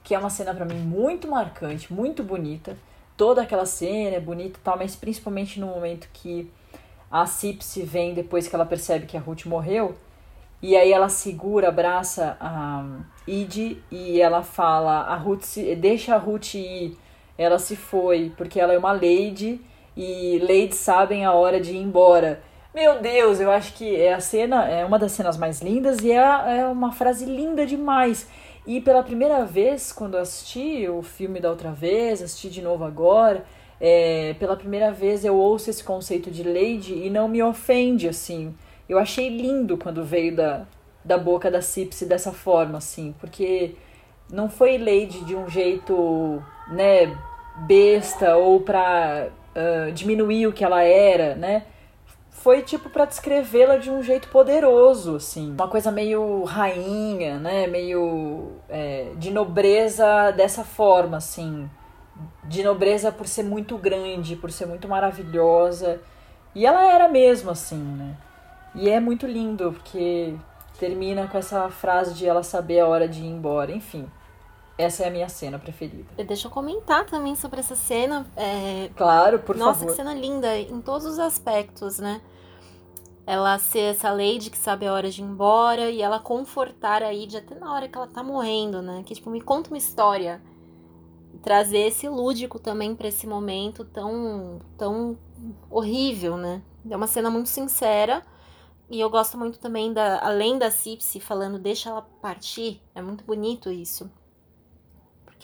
[0.04, 2.76] que é uma cena para mim muito marcante, muito bonita.
[3.16, 6.50] Toda aquela cena é bonita e tal, mas principalmente no momento que
[7.10, 9.96] a Cipse vem depois que ela percebe que a Ruth morreu.
[10.60, 12.84] E aí ela segura, abraça a
[13.26, 16.96] Id e ela fala, a Ruth deixa a Ruth ir
[17.36, 19.60] ela se foi porque ela é uma lady
[19.96, 22.42] e ladies sabem a hora de ir embora.
[22.74, 26.10] Meu Deus, eu acho que é a cena, é uma das cenas mais lindas e
[26.10, 28.28] é, é uma frase linda demais.
[28.66, 33.44] E pela primeira vez, quando assisti o filme da outra vez, assisti de novo agora,
[33.80, 38.54] é, pela primeira vez eu ouço esse conceito de lady e não me ofende, assim.
[38.88, 40.66] Eu achei lindo quando veio da,
[41.04, 43.74] da boca da Cipse dessa forma, assim, porque
[44.30, 47.14] não foi lady de um jeito né,
[47.66, 51.64] besta ou para uh, diminuir o que ela era, né?
[52.34, 57.66] Foi tipo para descrevê-la de um jeito poderoso, assim, uma coisa meio rainha, né?
[57.68, 61.70] Meio é, de nobreza dessa forma, assim,
[62.42, 66.00] de nobreza por ser muito grande, por ser muito maravilhosa.
[66.54, 68.16] E ela era mesmo assim, né?
[68.74, 70.34] E é muito lindo porque
[70.78, 74.06] termina com essa frase de ela saber a hora de ir embora, enfim.
[74.76, 76.04] Essa é a minha cena preferida.
[76.24, 78.26] Deixa eu comentar também sobre essa cena.
[78.36, 78.90] É...
[78.96, 79.86] Claro, por Nossa, favor.
[79.86, 82.20] Nossa, que cena linda, em todos os aspectos, né?
[83.26, 87.12] Ela ser essa lady que sabe a hora de ir embora e ela confortar a
[87.14, 89.02] Id até na hora que ela tá morrendo, né?
[89.06, 90.42] Que, tipo, me conta uma história.
[91.42, 95.16] Trazer esse lúdico também para esse momento tão, tão
[95.70, 96.62] horrível, né?
[96.90, 98.22] É uma cena muito sincera.
[98.90, 102.82] E eu gosto muito também da, além da Cipsy falando, deixa ela partir.
[102.94, 104.10] É muito bonito isso.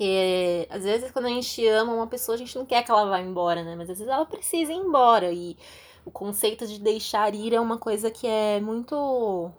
[0.00, 3.04] Porque às vezes quando a gente ama uma pessoa, a gente não quer que ela
[3.04, 3.76] vá embora, né?
[3.76, 5.30] Mas às vezes ela precisa ir embora.
[5.30, 5.58] E
[6.06, 9.50] o conceito de deixar ir é uma coisa que é muito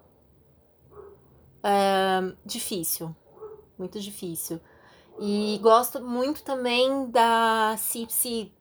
[1.61, 3.15] é, difícil.
[3.77, 4.59] Muito difícil.
[5.19, 8.51] E gosto muito também da Cipsy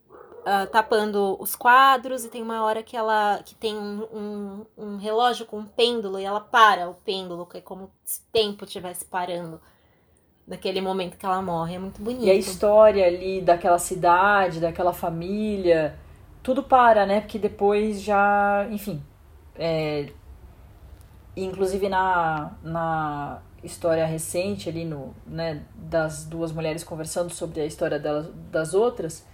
[0.41, 2.27] uh, tapando os quadros.
[2.27, 6.21] E tem uma hora que ela que tem um, um, um relógio com um pêndulo
[6.21, 9.59] e ela para o pêndulo, que é como se o tempo estivesse parando
[10.51, 11.77] daquele momento que ela morre.
[11.77, 12.25] É muito bonito.
[12.25, 15.95] E a história ali daquela cidade, daquela família,
[16.43, 17.21] tudo para, né?
[17.21, 19.01] Porque depois já, enfim.
[19.57, 20.09] É,
[21.37, 27.99] inclusive na, na história recente ali no, né, das duas mulheres conversando sobre a história
[27.99, 29.25] delas, das outras,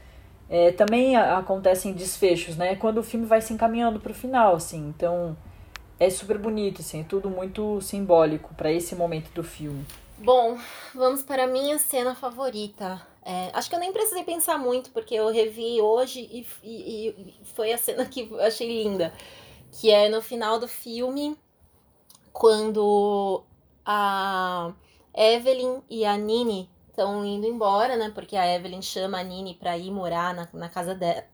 [0.51, 2.77] é, também acontecem desfechos, né?
[2.77, 4.93] Quando o filme vai se encaminhando para o final, assim.
[4.95, 5.35] Então
[5.99, 9.83] é super bonito, assim, é tudo muito simbólico para esse momento do filme.
[10.19, 10.59] Bom,
[10.95, 13.07] vamos para a minha cena favorita.
[13.23, 17.35] É, acho que eu nem precisei pensar muito, porque eu revi hoje e, e, e,
[17.55, 19.12] foi a cena que eu achei linda.
[19.73, 21.37] Que é no final do filme,
[22.33, 23.43] quando
[23.85, 24.73] a
[25.14, 28.11] Evelyn e a Nini estão indo embora, né?
[28.14, 31.25] Porque a Evelyn chama a Nini para ir morar na, na casa dela.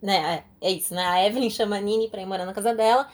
[0.00, 0.44] Né?
[0.60, 1.04] É, é isso, né?
[1.04, 3.08] A Evelyn chama a Nini para ir morar na casa dela.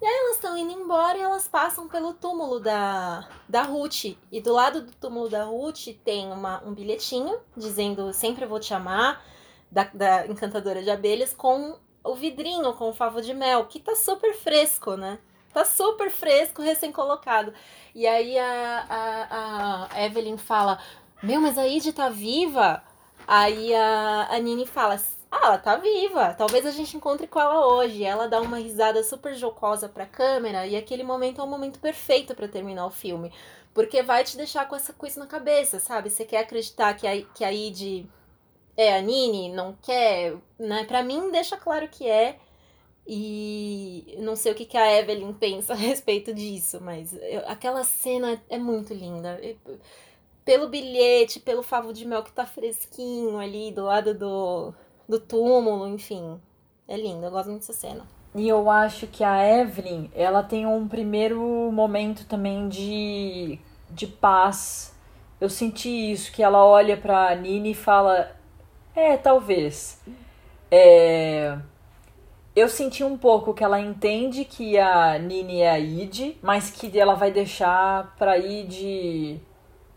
[0.00, 4.16] E aí elas estão indo embora e elas passam pelo túmulo da, da Ruth.
[4.32, 8.72] E do lado do túmulo da Ruth tem uma, um bilhetinho dizendo sempre vou te
[8.72, 9.22] amar,
[9.70, 13.94] da, da encantadora de abelhas, com o vidrinho com o favo de mel, que tá
[13.94, 15.18] super fresco, né?
[15.52, 17.52] Tá super fresco, recém-colocado.
[17.94, 20.78] E aí a, a, a Evelyn fala:
[21.22, 22.82] Meu, mas a Id tá viva?
[23.26, 24.98] Aí a, a Nini fala:
[25.30, 26.34] ah, ela tá viva.
[26.34, 28.02] Talvez a gente encontre com ela hoje.
[28.04, 32.34] Ela dá uma risada super jocosa pra câmera e aquele momento é o momento perfeito
[32.34, 33.32] para terminar o filme.
[33.72, 36.10] Porque vai te deixar com essa coisa na cabeça, sabe?
[36.10, 38.06] Você quer acreditar que a, que a Id
[38.76, 40.84] é a Nini, não quer, né?
[40.84, 42.38] Para mim deixa claro que é.
[43.06, 47.84] E não sei o que, que a Evelyn pensa a respeito disso, mas eu, aquela
[47.84, 49.40] cena é muito linda.
[50.44, 54.74] Pelo bilhete, pelo favo de mel que tá fresquinho ali do lado do,
[55.10, 56.40] do túmulo, enfim.
[56.86, 58.06] É lindo, eu gosto muito dessa cena.
[58.34, 61.40] E eu acho que a Evelyn, ela tem um primeiro
[61.72, 63.58] momento também de,
[63.90, 64.94] de paz.
[65.40, 68.30] Eu senti isso, que ela olha pra Nini e fala:
[68.94, 70.00] É, talvez.
[70.70, 71.58] É...
[72.54, 76.98] Eu senti um pouco que ela entende que a Nini é a Id, mas que
[76.98, 79.40] ela vai deixar pra Id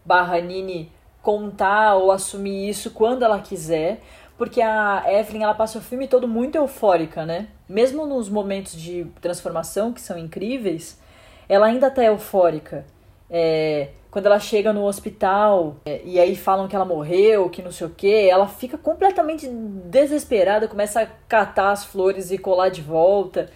[0.06, 0.92] barra Nini
[1.22, 4.02] contar ou assumir isso quando ela quiser
[4.44, 7.48] porque a Evelyn ela passa o filme todo muito eufórica, né?
[7.66, 11.00] Mesmo nos momentos de transformação que são incríveis,
[11.48, 12.86] ela ainda tá eufórica.
[13.30, 17.72] É, quando ela chega no hospital é, e aí falam que ela morreu, que não
[17.72, 22.82] sei o que, ela fica completamente desesperada, começa a catar as flores e colar de
[22.82, 23.50] volta.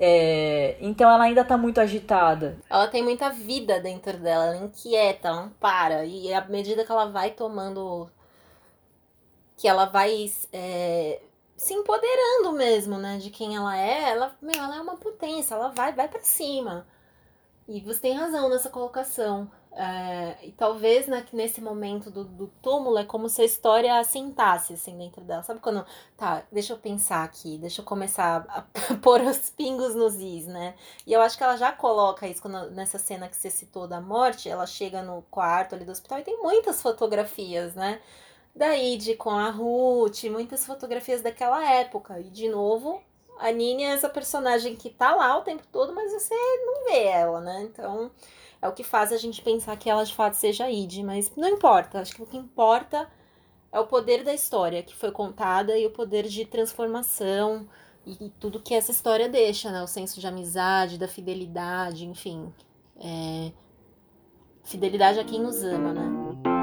[0.00, 2.56] É, então ela ainda tá muito agitada.
[2.70, 6.06] Ela tem muita vida dentro dela, ela é inquieta, ela não para.
[6.06, 8.08] E à medida que ela vai tomando
[9.64, 11.22] que ela vai é,
[11.56, 15.68] se empoderando mesmo, né, de quem ela é, ela, meu, ela é uma potência, ela
[15.68, 16.86] vai, vai para cima.
[17.66, 19.50] E você tem razão nessa colocação.
[19.72, 24.74] É, e talvez né, nesse momento do, do túmulo é como se a história assentasse
[24.74, 25.42] assim dentro dela.
[25.42, 25.86] Sabe quando.
[26.14, 28.64] Tá, deixa eu pensar aqui, deixa eu começar a
[29.00, 30.74] pôr os pingos nos is, né?
[31.06, 33.98] E eu acho que ela já coloca isso quando, nessa cena que você citou da
[33.98, 34.46] morte.
[34.46, 38.02] Ela chega no quarto ali do hospital e tem muitas fotografias, né?
[38.54, 42.20] Da Id com a Ruth, muitas fotografias daquela época.
[42.20, 43.02] E de novo,
[43.38, 46.34] a Nini é essa personagem que tá lá o tempo todo, mas você
[46.64, 47.62] não vê ela, né?
[47.62, 48.10] Então
[48.62, 51.34] é o que faz a gente pensar que ela de fato seja a Id, mas
[51.36, 52.00] não importa.
[52.00, 53.10] Acho que o que importa
[53.72, 57.68] é o poder da história que foi contada e o poder de transformação
[58.06, 59.82] e tudo que essa história deixa, né?
[59.82, 62.52] O senso de amizade, da fidelidade, enfim.
[62.98, 63.50] É...
[64.62, 66.53] Fidelidade a quem nos ama, né?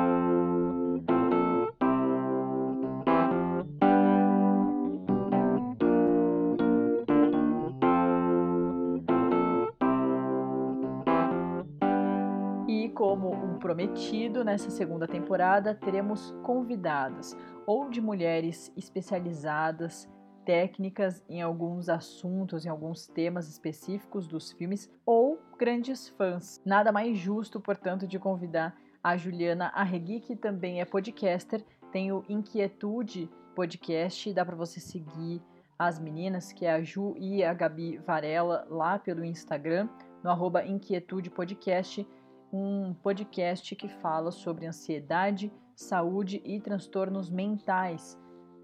[13.72, 20.10] Prometido, nessa segunda temporada teremos convidadas, ou de mulheres especializadas,
[20.44, 26.62] técnicas em alguns assuntos, em alguns temas específicos dos filmes, ou grandes fãs.
[26.66, 31.64] Nada mais justo, portanto, de convidar a Juliana Arregui, que também é podcaster,
[31.94, 35.42] tem o Inquietude Podcast, dá para você seguir
[35.80, 39.88] as meninas, que é a Ju e a Gabi Varela, lá pelo Instagram,
[40.22, 42.06] no arroba Inquietude Podcast
[42.52, 48.18] um podcast que fala sobre ansiedade, saúde e transtornos mentais,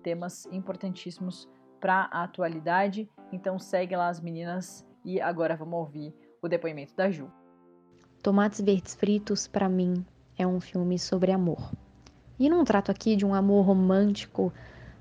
[0.04, 1.48] temas importantíssimos
[1.80, 3.10] para a atualidade.
[3.32, 7.32] Então segue lá as meninas e agora vamos ouvir o depoimento da Ju.
[8.22, 10.06] Tomates Verdes Fritos, para mim,
[10.38, 11.72] é um filme sobre amor.
[12.40, 14.52] E não trato aqui de um amor romântico,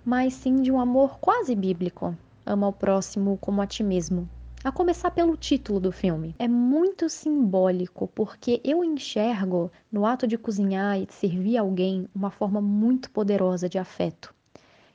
[0.05, 2.17] mas sim de um amor quase bíblico.
[2.45, 4.29] Ama o próximo como a ti mesmo.
[4.67, 6.35] A começar pelo título do filme.
[6.41, 12.33] É muito simbólico porque eu enxergo no ato de cozinhar e de servir alguém uma
[12.33, 14.35] forma muito poderosa de afeto.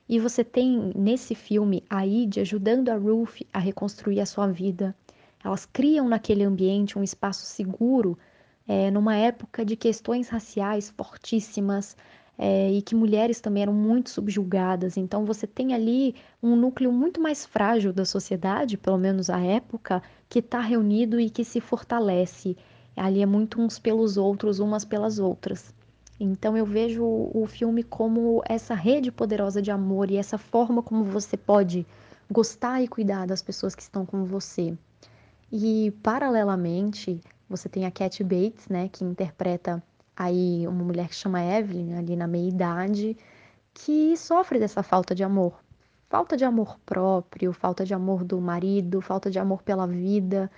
[0.10, 4.94] E você tem nesse filme a Id ajudando a Ruth a reconstruir a sua vida.
[5.42, 8.20] Elas criam naquele ambiente um espaço seguro
[8.68, 11.96] é, numa época de questões raciais fortíssimas,
[12.44, 14.98] é, e que mulheres também eram muito subjugadas.
[14.98, 20.02] Então você tem ali um núcleo muito mais frágil da sociedade, pelo menos à época,
[20.28, 22.58] que está reunido e que se fortalece.
[22.98, 25.72] Ali é muito uns pelos outros, umas pelas outras.
[26.20, 31.04] Então eu vejo o filme como essa rede poderosa de amor e essa forma como
[31.04, 31.86] você pode
[32.32, 34.76] gostar e cuidar das pessoas que estão com você.
[35.52, 39.84] E paralelamente, você tem a Cat Bates, né, que interpreta
[40.16, 43.18] aí uma mulher que chama Evelyn, ali na meia-idade,
[43.74, 45.60] que sofre dessa falta de amor.
[46.10, 50.52] Falta de amor próprio, falta de amor do marido, falta de amor pela vida.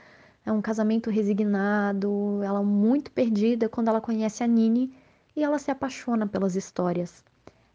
[0.46, 4.92] É um casamento resignado, ela muito perdida quando ela conhece a Nini
[5.36, 7.24] e ela se apaixona pelas histórias.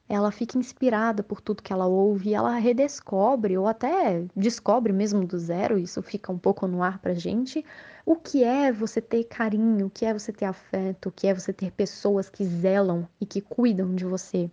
[0.09, 5.27] Ela fica inspirada por tudo que ela ouve, e ela redescobre ou até descobre mesmo
[5.27, 7.65] do zero, isso fica um pouco no ar pra gente,
[8.09, 11.35] o que é você ter carinho, o que é você ter afeto, o que é
[11.35, 14.51] você ter pessoas que zelam e que cuidam de você.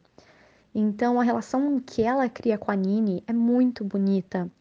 [0.73, 4.51] Então a relação que ela cria com a Nini é muito bonita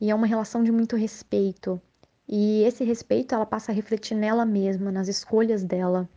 [0.00, 1.78] e é uma relação de muito respeito.
[2.26, 6.08] E esse respeito ela passa a refletir nela mesma, nas escolhas dela.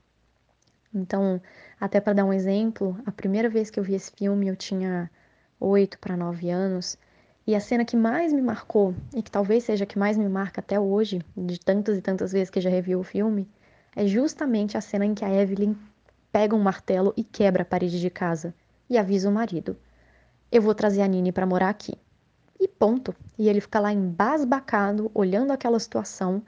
[0.95, 1.41] Então,
[1.81, 5.11] até para dar um exemplo, a primeira vez que eu vi esse filme eu tinha
[5.59, 6.97] oito para nove anos,
[7.45, 10.29] e a cena que mais me marcou, e que talvez seja a que mais me
[10.29, 13.49] marca até hoje, de tantas e tantas vezes que já revi o filme,
[13.95, 15.75] é justamente a cena em que a Evelyn
[16.31, 18.53] pega um martelo e quebra a parede de casa
[18.89, 19.75] e avisa o marido:
[20.51, 21.93] Eu vou trazer a Nini para morar aqui.
[22.59, 23.15] E ponto.
[23.39, 26.43] E ele fica lá embasbacado, olhando aquela situação.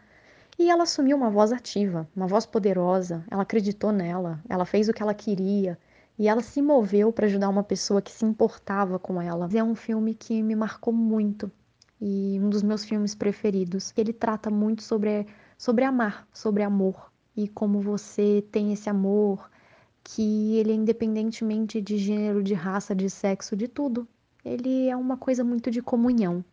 [0.60, 3.24] E ela assumiu uma voz ativa, uma voz poderosa.
[3.32, 5.80] Ela acreditou nela, ela fez o que ela queria.
[6.18, 9.50] E ela se moveu para ajudar uma pessoa que se importava com ela.
[9.54, 11.52] É um filme que me marcou muito
[12.00, 13.92] e um dos meus filmes preferidos.
[13.98, 15.26] Ele trata muito sobre,
[15.58, 19.50] sobre amar, sobre amor e como você tem esse amor
[20.04, 24.08] que ele é independentemente de gênero, de raça, de sexo, de tudo.
[24.44, 26.44] Ele é uma coisa muito de comunhão.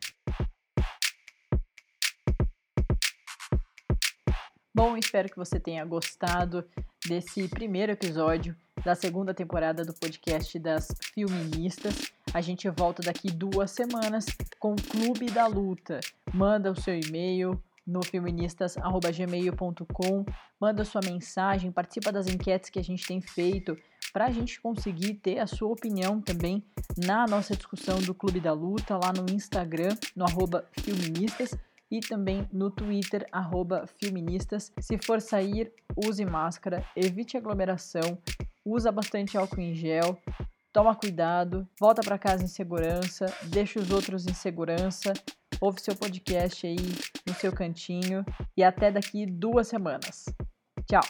[4.73, 6.65] Bom, espero que você tenha gostado
[7.07, 12.11] desse primeiro episódio da segunda temporada do podcast das Filministas.
[12.33, 14.25] A gente volta daqui duas semanas
[14.59, 16.01] com o Clube da Luta.
[16.33, 20.25] Manda o seu e-mail no feministas.gmail.com,
[20.61, 23.77] manda sua mensagem, participa das enquetes que a gente tem feito
[24.13, 26.63] para a gente conseguir ter a sua opinião também
[26.97, 31.57] na nossa discussão do Clube da Luta, lá no Instagram, no arroba Filministas
[31.91, 34.73] e também no Twitter, arroba Filministas.
[34.79, 38.19] Se for sair, use máscara, evite aglomeração,
[38.71, 40.19] usa bastante álcool em gel,
[40.73, 45.13] toma cuidado, volta para casa em segurança, deixa os outros em segurança,
[45.61, 46.77] ouve seu podcast aí
[47.27, 48.25] no seu cantinho
[48.57, 50.25] e até daqui duas semanas.
[50.87, 51.03] Tchau!